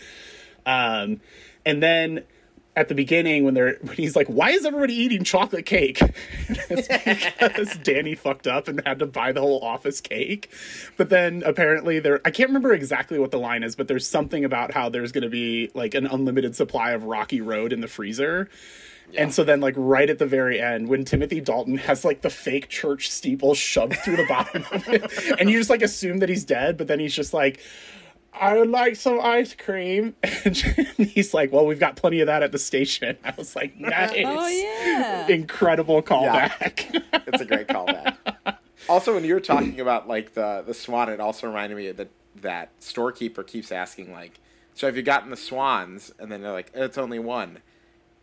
[0.65, 1.21] Um
[1.67, 2.23] and then
[2.75, 6.01] at the beginning when they're when he's like, "Why is everybody eating chocolate cake?"
[6.49, 10.51] it's because Danny fucked up and had to buy the whole office cake.
[10.97, 14.45] But then apparently there, I can't remember exactly what the line is, but there's something
[14.45, 17.89] about how there's going to be like an unlimited supply of Rocky Road in the
[17.89, 18.49] freezer.
[19.11, 19.25] Yeah.
[19.25, 22.31] And so then, like right at the very end, when Timothy Dalton has like the
[22.31, 26.31] fake church steeple shoved through the bottom of it, and you just like assume that
[26.31, 27.61] he's dead, but then he's just like,
[28.39, 30.15] I would like some ice cream.
[30.45, 30.57] And
[31.11, 33.17] he's like, Well, we've got plenty of that at the station.
[33.25, 34.13] I was like, oh, Nice.
[34.25, 35.29] oh, yeah.
[35.29, 36.93] Incredible callback.
[36.95, 37.01] Yeah.
[37.27, 38.17] it's a great callback.
[38.89, 42.09] also, when you were talking about like the, the swan, it also reminded me that
[42.41, 44.41] that storekeeper keeps asking, like,
[44.75, 46.13] So have you gotten the swans?
[46.19, 47.59] And then they're like, It's only one.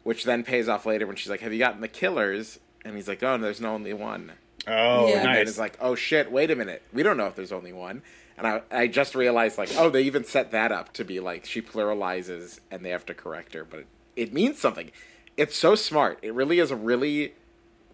[0.03, 2.60] Which then pays off later when she's like, Have you gotten the killers?
[2.84, 4.34] And he's like, Oh, no, there's no only one.
[4.68, 5.16] Oh, yeah.
[5.16, 5.36] And nice.
[5.38, 6.82] then it's like, Oh shit, wait a minute.
[6.91, 8.01] We don't know if there's only one
[8.40, 11.46] and I, I just realized like oh they even set that up to be like
[11.46, 14.92] she pluralizes and they have to correct her but it, it means something.
[15.38, 16.20] It's so smart.
[16.22, 17.34] It really is a really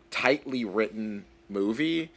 [0.10, 2.10] tightly written movie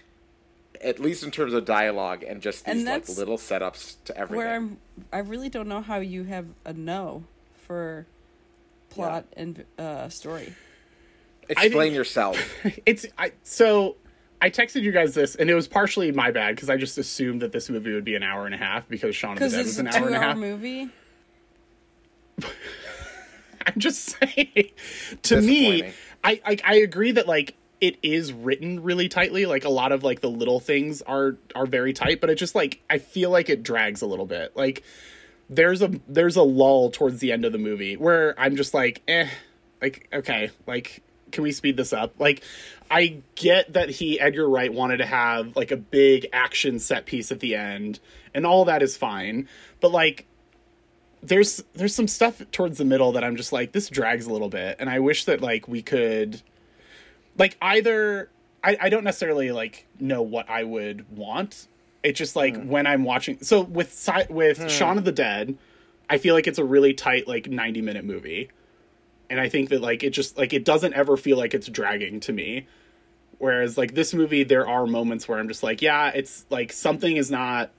[0.83, 4.37] at least in terms of dialogue and just these and like little setups to everything.
[4.37, 4.79] where I'm,
[5.13, 7.25] i really don't know how you have a no
[7.67, 8.07] for
[8.91, 9.43] plot yeah.
[9.43, 10.55] and uh, story.
[11.49, 12.39] Explain yourself.
[12.87, 13.97] it's I, so
[14.41, 17.43] I texted you guys this, and it was partially my bad because I just assumed
[17.43, 19.65] that this movie would be an hour and a half because Shaun of the Dead
[19.65, 20.37] was an hour and a half.
[20.37, 20.89] movie.
[23.67, 24.71] I'm just saying.
[25.23, 29.47] To me, I, I I agree that like it is written really tightly.
[29.47, 32.55] Like a lot of like the little things are are very tight, but it just
[32.55, 34.57] like I feel like it drags a little bit.
[34.57, 34.83] Like
[35.51, 39.03] there's a there's a lull towards the end of the movie where I'm just like,
[39.09, 39.29] eh,
[39.81, 42.15] like okay, like can we speed this up?
[42.19, 42.43] Like
[42.91, 47.31] I get that he Edgar Wright wanted to have like a big action set piece
[47.31, 48.01] at the end,
[48.35, 49.49] and all that is fine.
[49.81, 50.27] But like,
[51.23, 54.49] there's there's some stuff towards the middle that I'm just like this drags a little
[54.49, 56.41] bit, and I wish that like we could,
[57.37, 58.31] like either
[58.65, 61.69] I I don't necessarily like know what I would want.
[62.03, 62.69] It's just like hmm.
[62.69, 63.43] when I'm watching.
[63.43, 64.69] So with with hmm.
[64.69, 65.59] Shaun of the Dead,
[66.09, 68.51] I feel like it's a really tight like 90 minute movie
[69.31, 72.21] and I think that like it just like it doesn't ever feel like it's dragging
[72.21, 72.67] to me.
[73.39, 77.17] Whereas like this movie, there are moments where I'm just like, yeah, it's like something
[77.17, 77.71] is not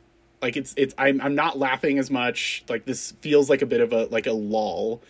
[0.42, 2.64] like it's it's I'm I'm not laughing as much.
[2.70, 5.02] Like this feels like a bit of a like a lull,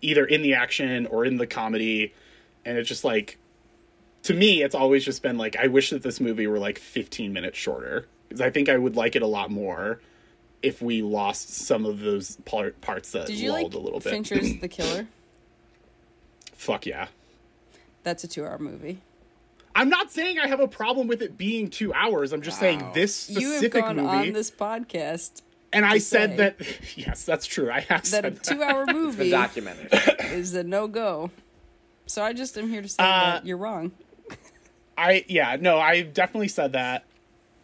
[0.00, 2.14] either in the action or in the comedy,
[2.64, 3.38] and it's just like
[4.24, 7.32] to me, it's always just been like I wish that this movie were like 15
[7.32, 10.00] minutes shorter because I think I would like it a lot more
[10.62, 14.00] if we lost some of those part, parts that Did you lulled like a little
[14.00, 14.10] bit.
[14.10, 15.06] Fincher's The Killer?
[16.56, 17.08] Fuck yeah.
[18.02, 19.00] That's a two-hour movie.
[19.74, 22.32] I'm not saying I have a problem with it being two hours.
[22.32, 22.92] I'm just saying Wow.
[22.92, 24.08] this You have specific gone movie.
[24.08, 25.42] on this podcast
[25.72, 26.56] and I to said that
[26.96, 27.70] yes, that's true.
[27.70, 29.88] I have that said a two-hour Been movie documented.
[30.32, 31.30] is a no-go.
[32.06, 33.92] So I just am here to say Uh, that you're wrong.
[34.98, 37.04] I yeah, no, I definitely said that.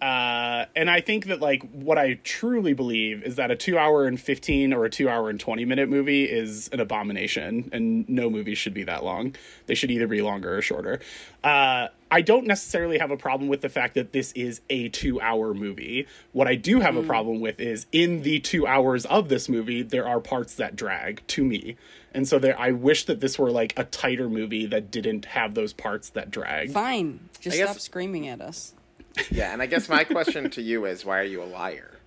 [0.03, 4.05] Uh, and I think that like what I truly believe is that a two hour
[4.05, 8.29] and fifteen or a two hour and twenty minute movie is an abomination, and no
[8.29, 9.37] movie should be that long.
[9.67, 10.99] They should either be longer or shorter.
[11.45, 15.21] Uh, I don't necessarily have a problem with the fact that this is a two
[15.21, 16.09] hour movie.
[16.33, 19.83] What I do have a problem with is in the two hours of this movie,
[19.83, 21.77] there are parts that drag to me.
[22.13, 25.55] And so there, I wish that this were like a tighter movie that didn't have
[25.55, 26.73] those parts that drag.
[26.73, 27.31] Fine.
[27.41, 28.75] Just I guess- stop screaming at us.
[29.31, 31.99] Yeah, and I guess my question to you is, why are you a liar?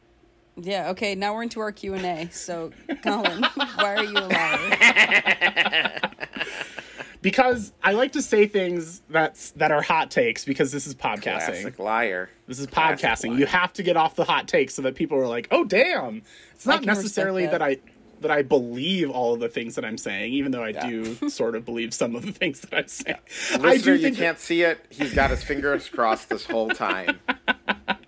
[0.57, 2.29] Yeah, okay, now we're into our Q&A.
[2.31, 2.71] So,
[3.03, 5.99] Collin, why are you a liar?
[7.21, 11.61] because I like to say things that's that are hot takes because this is podcasting.
[11.61, 12.29] Classic liar.
[12.47, 13.29] This is Classic podcasting.
[13.31, 13.39] liar.
[13.39, 16.21] You have to get off the hot takes so that people are like, "Oh, damn!"
[16.53, 17.59] It's not necessarily that.
[17.59, 17.61] that.
[17.61, 17.77] I
[18.25, 21.55] that I believe all of the things that I'm saying, even though I do sort
[21.55, 23.17] of believe some of the things that I'm saying.
[23.53, 24.83] I Listener, do you think can't see it.
[24.89, 27.19] He's got his fingers crossed this whole time.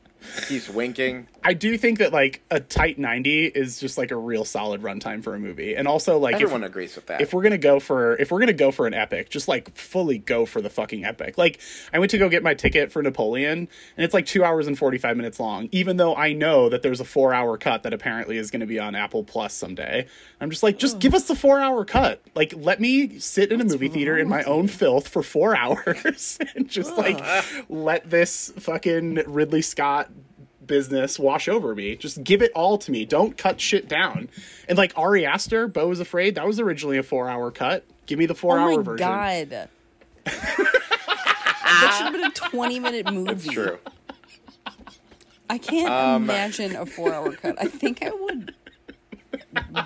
[0.48, 1.28] He's winking.
[1.44, 5.24] I do think that like a tight 90 is just like a real solid runtime
[5.24, 7.22] for a movie, and also like if- Everyone agrees with that.
[7.22, 10.18] if we're gonna go for if we're gonna go for an epic, just like fully
[10.18, 11.38] go for the fucking epic.
[11.38, 11.60] Like
[11.94, 13.70] I went to go get my ticket for Napoleon, and
[14.04, 15.70] it's like two hours and forty five minutes long.
[15.72, 18.80] Even though I know that there's a four hour cut that apparently is gonna be
[18.80, 20.06] on Apple Plus someday,
[20.42, 22.22] I'm just like, just give us the four hour cut.
[22.36, 26.38] Like let me sit in a movie theater in my own filth for four hours
[26.56, 27.24] and just like
[27.70, 30.10] let this fucking Ridley Scott
[30.68, 31.96] business wash over me.
[31.96, 33.06] Just give it all to me.
[33.06, 34.30] Don't cut shit down.
[34.68, 37.84] And like Ari Aster, Beau is Afraid, that was originally a four hour cut.
[38.06, 39.08] Give me the four oh hour my version.
[39.08, 39.50] god.
[40.26, 43.32] that should have been a 20 minute movie.
[43.32, 43.78] it's true.
[45.50, 47.56] I can't Um, imagine a four hour cut.
[47.60, 48.54] I think I would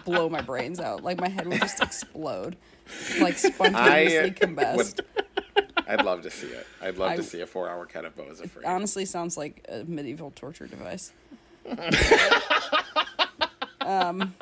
[0.05, 1.03] blow my brains out.
[1.03, 2.55] Like my head would just explode.
[3.19, 4.99] Like spontaneously I combust.
[5.91, 6.65] I'd love to see it.
[6.81, 8.65] I'd love I- to see a four-hour cut of Beau is Afraid.
[8.65, 11.11] Honestly sounds like a medieval torture device.
[13.81, 14.33] um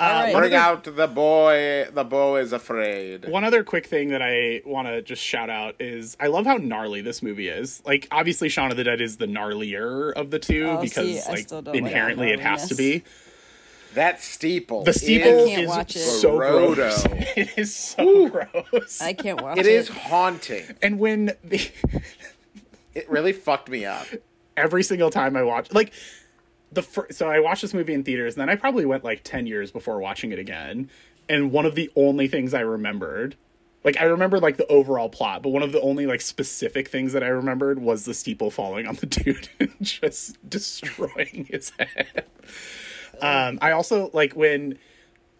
[0.00, 0.34] all right.
[0.34, 1.86] Bring out the boy.
[1.92, 3.28] The Beau is Afraid.
[3.28, 6.56] One other quick thing that I want to just shout out is I love how
[6.56, 7.82] gnarly this movie is.
[7.84, 11.30] Like, obviously, Shaun of the Dead is the gnarlier of the two Oh, because, see,
[11.30, 13.02] like, still like inherently it has to be.
[13.94, 14.84] That steeple.
[14.84, 15.98] The steeple is can't is watch it.
[16.00, 16.74] so Grotto.
[16.74, 17.04] gross.
[17.36, 19.00] it is so gross.
[19.00, 19.72] I can't watch It it.
[19.72, 20.64] is haunting.
[20.82, 21.70] and when the,
[22.94, 24.06] It really fucked me up.
[24.56, 25.92] every single time I watch like
[26.72, 29.22] the fir- so I watched this movie in theaters and then I probably went like
[29.24, 30.90] 10 years before watching it again
[31.28, 33.36] and one of the only things I remembered
[33.84, 37.12] like I remember like the overall plot but one of the only like specific things
[37.12, 42.24] that I remembered was the steeple falling on the dude and just destroying his head.
[43.22, 44.78] Um I also like when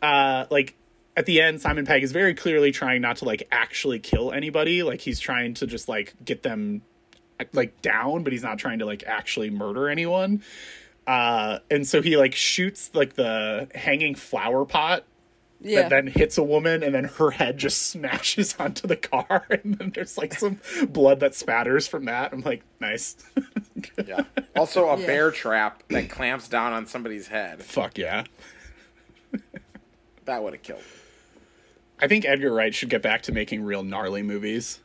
[0.02, 0.76] uh like
[1.16, 4.82] at the end Simon Pegg is very clearly trying not to like actually kill anybody
[4.82, 6.82] like he's trying to just like get them
[7.52, 10.42] like down, but he's not trying to like actually murder anyone.
[11.06, 15.04] Uh, and so he like shoots like the hanging flower pot
[15.60, 15.82] yeah.
[15.82, 19.76] that then hits a woman, and then her head just smashes onto the car, and
[19.78, 20.58] then there's like some
[20.88, 22.32] blood that spatters from that.
[22.32, 23.16] I'm like, nice,
[24.06, 24.22] Yeah.
[24.56, 25.06] Also, a Yeah.
[25.06, 27.62] bear trap that clamps down on somebody's head.
[27.62, 28.24] fuck yeah.
[30.26, 30.80] That would have killed.
[30.80, 30.84] me.
[32.02, 34.80] I think Edgar Wright should get back to making real gnarly movies.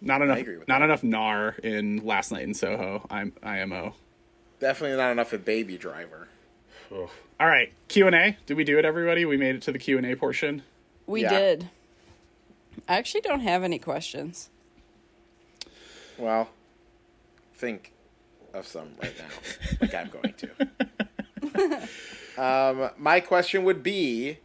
[0.00, 0.86] Not enough, agree with not that.
[0.86, 3.06] enough gnar in Last Night in Soho.
[3.08, 3.94] I'm IMO.
[4.58, 6.28] Definitely not enough of Baby Driver.
[7.42, 8.36] All right, Q and A.
[8.46, 9.24] Did we do it, everybody?
[9.24, 10.62] We made it to the Q and A portion.
[11.08, 11.30] we Yeah.
[11.30, 11.70] did.
[12.88, 14.48] I actually don't have any questions.
[16.16, 16.50] Well,
[17.56, 17.94] think
[18.54, 20.34] of some right now, like I'm going
[21.56, 21.88] to.
[22.40, 24.38] um, my question would be: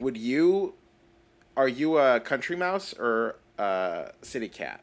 [0.00, 0.74] Would you,
[1.56, 4.80] are you a country mouse or a city cat?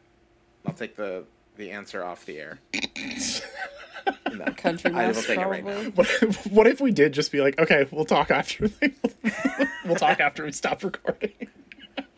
[0.66, 1.26] I'll take the
[1.58, 2.60] the answer off the air.
[4.34, 5.84] No, Country I will mouse, take it right now.
[5.92, 8.70] What if, what if we did just be like, okay, we'll talk after.
[9.86, 11.32] we'll talk after we stop recording.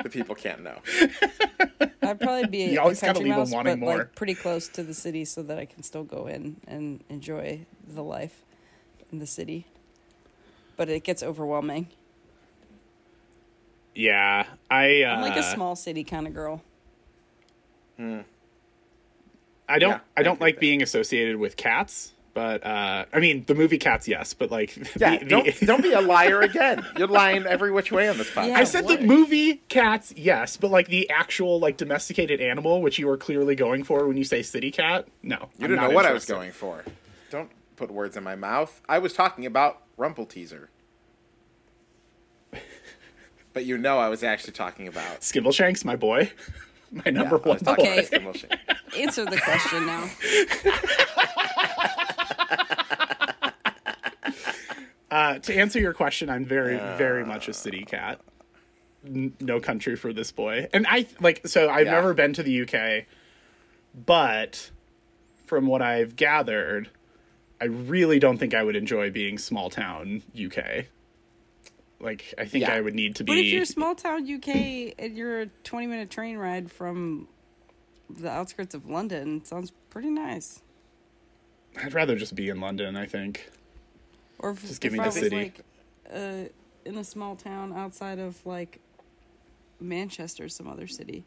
[0.03, 0.77] The people can't know.
[2.01, 3.97] I'd probably be You a always gotta country leave 'em mouse, wanting but more.
[3.99, 7.61] like pretty close to the city, so that I can still go in and enjoy
[7.87, 8.43] the life
[9.11, 9.65] in the city.
[10.77, 11.87] But it gets overwhelming.
[13.93, 15.03] Yeah, I.
[15.03, 16.61] Uh, I'm like a small city kind of girl.
[19.69, 19.91] I don't.
[19.91, 20.59] Yeah, I I don't agree like that.
[20.61, 25.17] being associated with cats, but uh, I mean, the movie Cats, yes, but like, Yeah,
[25.17, 26.85] the- the- don't don't be a liar again.
[26.97, 28.47] You're lying every which way on this podcast.
[28.49, 28.57] Yeah.
[28.59, 33.07] I said the movie Cats, yes, but like the actual like domesticated animal, which you
[33.07, 36.05] were clearly going for when you say city cat, no, You I'm didn't know what
[36.05, 36.83] I was going for.
[37.29, 38.81] Don't put words in my mouth.
[38.89, 40.67] I was talking about Rumpleteazer.
[43.51, 46.31] But you know I was actually talking about Skimbleshanks, my boy,
[47.05, 47.67] my number Yeah, one was.
[47.67, 48.07] Okay.
[48.97, 50.09] Answer the question now.
[55.11, 58.19] Uh, to answer your question, I'm very, very much a city cat.
[59.03, 60.67] N- no country for this boy.
[60.71, 61.93] And I like so I've Yeah.
[61.93, 63.05] never been to the UK,
[64.05, 64.69] but
[65.47, 66.89] from what I've gathered,
[67.59, 70.85] I really don't think I would enjoy being small town UK.
[72.01, 72.73] Like I think Yeah.
[72.73, 75.87] I would need to be But if you're small town UK and you're a 20
[75.87, 77.27] minute train ride from
[78.09, 80.61] the outskirts of London, sounds pretty nice.
[81.83, 83.49] I'd rather just be in London, I think.
[84.39, 85.35] Or if, Just give if me I the was city.
[85.35, 85.61] like
[86.13, 86.49] uh,
[86.85, 88.79] in a small town outside of like
[89.81, 91.25] Manchester, or some other city.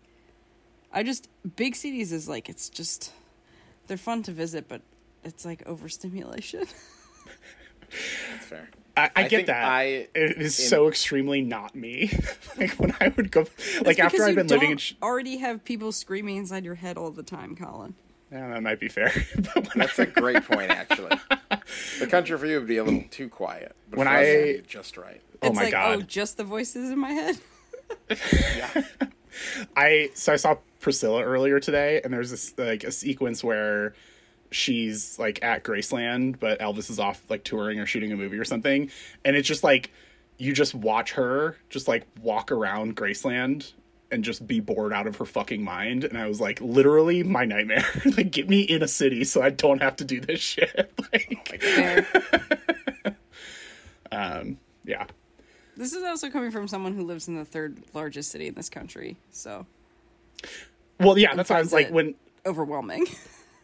[0.92, 3.12] I just big cities is like it's just
[3.86, 4.80] they're fun to visit, but
[5.24, 6.64] it's like overstimulation.
[8.32, 8.68] That's fair.
[8.96, 9.64] I, I, I get that.
[9.64, 12.10] I- it is in- so extremely not me.
[12.58, 13.46] like when I would go,
[13.84, 16.74] like after because I've been living don't in, sh- already have people screaming inside your
[16.74, 17.94] head all the time, Collin.
[18.30, 19.12] yeah, that might be fair.
[19.54, 21.10] but That's a great point, actually.
[22.00, 23.74] The country for you would be a little too quiet.
[23.88, 25.20] But When for us, I- be just right.
[25.42, 25.98] Oh it's my like, God.
[25.98, 27.38] oh, just the voices in my head.
[28.10, 28.82] Yeah.
[29.76, 33.94] I so I saw Priscilla earlier today, and there's this like a sequence where
[34.52, 38.44] she's like at Graceland, but Elvis is off like touring or shooting a movie or
[38.44, 38.90] something,
[39.24, 39.90] and it's just like
[40.38, 43.72] you just watch her just like walk around Graceland
[44.10, 46.04] and just be bored out of her fucking mind.
[46.04, 47.84] And I was like, literally my nightmare.
[48.16, 50.92] like, get me in a city so I don't have to do this shit.
[51.12, 52.06] like, Fair.
[54.12, 55.06] Um, yeah.
[55.74, 58.68] this is also coming from someone who lives in the third largest city in this
[58.68, 59.64] country, so
[61.00, 63.06] Well, yeah, that's why I was like when overwhelming.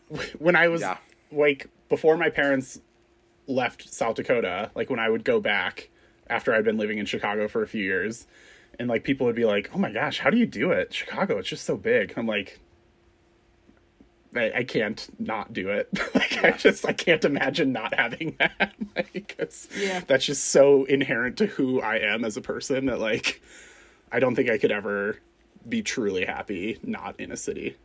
[0.39, 0.99] when I was Yeah.
[1.33, 2.81] like before my parents
[3.47, 5.89] left South Dakota, like when I would go back
[6.29, 8.27] after I'd been living in Chicago for a few years,
[8.79, 10.93] and like people would be like, "Oh my gosh, how do you do it?
[10.93, 12.59] Chicago, it's just so big." I'm like,
[14.37, 15.89] I, I can't not do it.
[16.15, 18.75] like I just I can't imagine not having that.
[18.97, 19.37] like
[19.79, 20.01] Yeah.
[20.07, 23.41] that's just so inherent to who I am as a person that like
[24.13, 25.19] I don't think I could ever
[25.69, 27.77] be truly happy not in a city.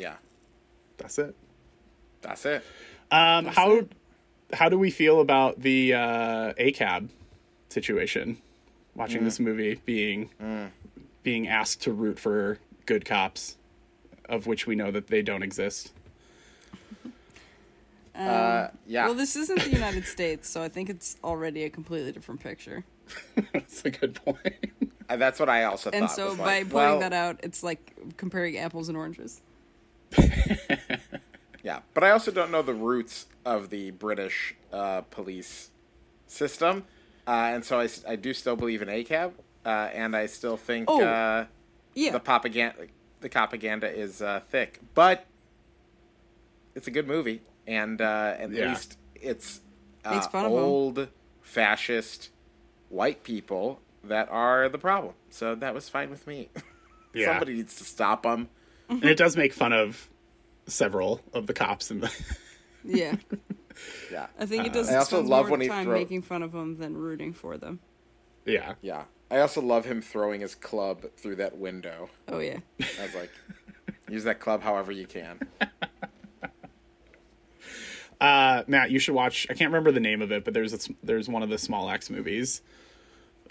[0.00, 0.14] Yeah.
[0.96, 1.34] That's it.
[2.22, 2.64] That's it.
[3.10, 3.82] Um, how
[4.52, 7.08] how do we feel about the uh, ACAB
[7.68, 8.38] situation?
[8.94, 10.30] Watching this movie, being
[11.22, 13.56] being asked to root for good cops,
[14.28, 15.92] of which we know that they don't exist.
[18.14, 19.06] Uh, yeah.
[19.06, 22.84] Well, this isn't the United States, so I think it's already a completely different picture.
[23.52, 24.66] That's a good point.
[25.08, 26.14] Uh, that's what I also And thought.
[26.14, 29.40] so by like, pointing well, that out, it's like comparing apples and oranges.
[31.62, 35.70] Yeah, but I also don't know the roots of the British uh, police
[36.26, 36.84] system,
[37.26, 39.32] uh, and so I, I do still believe in ACAB,
[39.66, 41.44] uh, and I still think Oh, uh,
[41.94, 42.12] Yeah.
[42.12, 42.86] the propaganda
[43.20, 45.26] the propaganda is uh, thick, but
[46.74, 48.70] it's a good movie, and uh, at Yeah.
[48.70, 49.60] least it's
[50.06, 50.58] uh, Makes fun of 'em.
[50.58, 51.08] old
[51.42, 52.30] fascist
[52.88, 55.12] white people that are the problem.
[55.28, 56.48] So that was fine with me.
[57.12, 57.26] Yeah.
[57.26, 58.48] Somebody needs to stop them.
[58.90, 60.08] And it does make fun of
[60.66, 62.12] several of the cops in the.
[62.84, 63.16] yeah.
[64.10, 66.52] Yeah, I think it does I also love more when he throw- making fun of
[66.52, 67.80] them than rooting for them.
[68.44, 68.74] yeah.
[68.82, 69.04] Yeah.
[69.30, 72.10] I also love him throwing his club through that window.
[72.26, 72.58] Oh yeah.
[72.80, 73.30] I was like,
[74.08, 75.40] use that club however you can.
[78.20, 79.46] Uh, Matt, you should watch.
[79.48, 81.88] I can't remember the name of it, but there's a, there's one of the Small
[81.88, 82.60] Axe movies.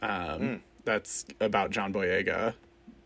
[0.01, 2.53] Um, that's about John Boyega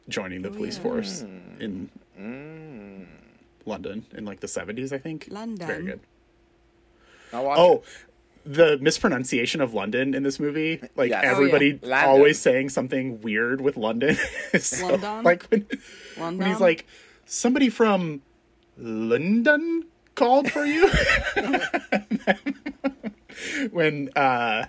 [0.09, 0.83] joining the police yeah.
[0.83, 5.27] force in London in like the 70s, I think.
[5.29, 5.67] London.
[5.67, 5.99] Very good.
[7.33, 7.83] Oh, it.
[8.45, 11.23] the mispronunciation of London in this movie, like Yes.
[11.23, 11.31] Oh, yeah.
[11.31, 14.17] everybody always saying something weird with London.
[14.59, 15.23] so- London?
[15.23, 15.65] Like when,
[16.17, 16.39] London.
[16.39, 16.85] when he's like,
[17.25, 18.21] somebody from
[18.77, 19.85] London
[20.15, 20.89] called for you.
[23.71, 24.65] when, uh,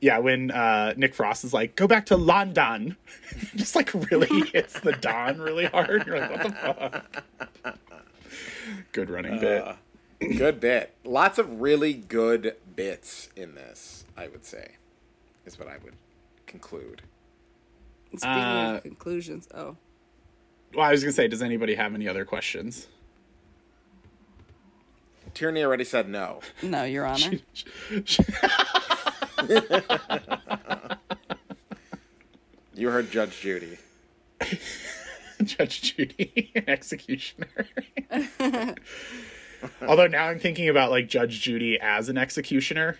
[0.00, 2.96] yeah, when uh, Nick Frost is like, go back to London,
[3.56, 6.06] just like really hits the Don really hard.
[6.06, 6.52] You're like, what the
[7.62, 7.78] fuck?
[8.92, 9.62] Good running bit.
[9.62, 9.74] Uh,
[10.20, 10.94] good bit.
[11.04, 14.72] Lots of really good bits in this, I would say,
[15.46, 15.94] is what I would
[16.46, 17.02] conclude.
[18.10, 19.76] Speaking uh, of conclusions, oh,
[20.74, 22.86] Well, I was gonna say, does anybody have any other questions?
[25.34, 26.40] Tierney already said no.
[26.62, 27.38] No, Your Honor.
[32.74, 33.78] You heard Judge Judy.
[35.44, 37.48] Judge Judy, an executioner.
[39.82, 42.96] Although now I'm thinking about like Judge Judy as an executioner.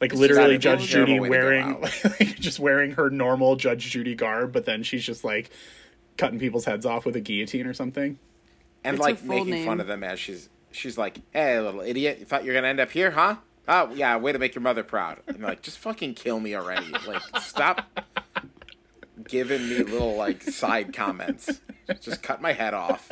[0.00, 1.82] Like It's literally Judge Judy way to go wearing out.
[2.04, 5.50] like, just wearing her normal Judge Judy garb, but then she's just like
[6.16, 8.18] cutting people's heads off with a guillotine or something.
[8.82, 9.66] And What's her like making name?
[9.66, 12.68] fun of them as she's she's like, Hey little idiot, you thought you were gonna
[12.68, 13.36] end up here, huh?
[13.72, 15.20] Oh yeah, way to make your mother proud.
[15.28, 16.90] And like, just fucking kill me already.
[17.06, 17.86] Like stop
[19.28, 21.60] giving me little like side comments.
[22.00, 23.08] Just cut my head off.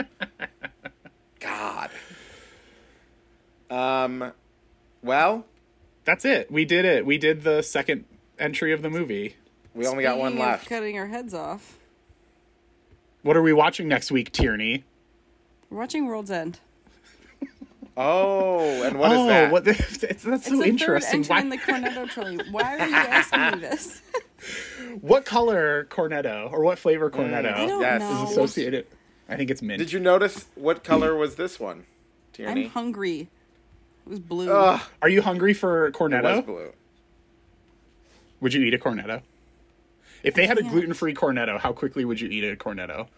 [1.39, 1.91] God.
[3.71, 4.33] Um
[5.01, 5.47] well,
[6.05, 6.51] That's it.
[6.51, 7.07] We did it.
[7.07, 8.05] We did the second
[8.37, 9.37] entry of the movie.
[9.75, 10.69] we only got one left.
[10.69, 11.79] Cutting our heads off.
[13.23, 14.85] What are we watching next week, Tierney?
[15.71, 16.59] We're watching World's End.
[18.01, 19.51] Oh, and what is oh, that?
[19.53, 19.67] what?
[19.67, 21.25] It's, that's It's so interesting.
[21.25, 22.51] third entry Why- in the Cornetto trilogy.
[22.51, 24.03] Why are you asking me this?
[25.01, 28.01] what color cornetto or what flavor mm, cornetto I don't Yes.
[28.01, 28.25] know.
[28.25, 28.87] is associated?
[29.29, 29.79] I think it's mint.
[29.81, 31.87] Did you notice what color was this one?
[32.33, 32.65] Tierney?
[32.67, 33.29] I'm hungry.
[34.07, 34.49] It was blue.
[34.51, 36.19] Ugh, Are you hungry for cornetto?
[36.19, 36.37] it cornetto?
[36.37, 36.73] was blue.
[38.41, 39.23] Would you eat a cornetto?
[40.23, 40.73] If they had a can't.
[40.73, 43.09] gluten-free cornetto, how quickly would you eat a cornetto?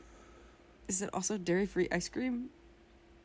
[0.88, 2.48] Is it also dairy free ice cream?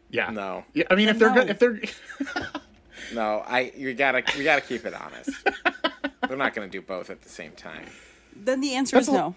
[0.09, 0.29] Yeah.
[0.29, 0.63] No.
[0.73, 1.35] Yeah, I mean, if they're No.
[1.45, 1.79] good, if they're
[3.13, 5.29] No, I you gotta we gotta keep it honest.
[6.27, 7.85] They're not gonna do both at the same time.
[8.35, 9.35] Then the answer That's is a- no.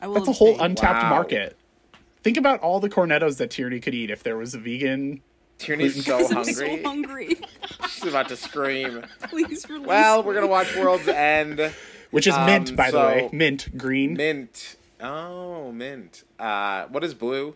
[0.00, 1.10] I will that's a whole untapped Wow.
[1.10, 1.56] market.
[2.22, 5.22] Think about all the cornettos that Tierney could eat if there was a vegan.
[5.58, 6.54] Tierney's so I'm hungry.
[6.54, 7.36] so hungry.
[7.88, 9.02] She's about to scream.
[9.28, 11.72] Please release Well, we're gonna watch World's End.
[12.12, 13.28] Which is mint, Um, by the way.
[13.32, 14.76] Mint, green, Mint.
[15.00, 16.24] Oh, mint.
[16.38, 17.54] Uh, what is blue?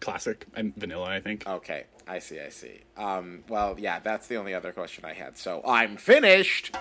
[0.00, 1.46] Classic, and vanilla, I think.
[1.46, 2.80] Okay, I see, I see.
[2.96, 5.36] Um, well, yeah, that's the only other question I had.
[5.36, 6.74] So I'm finished.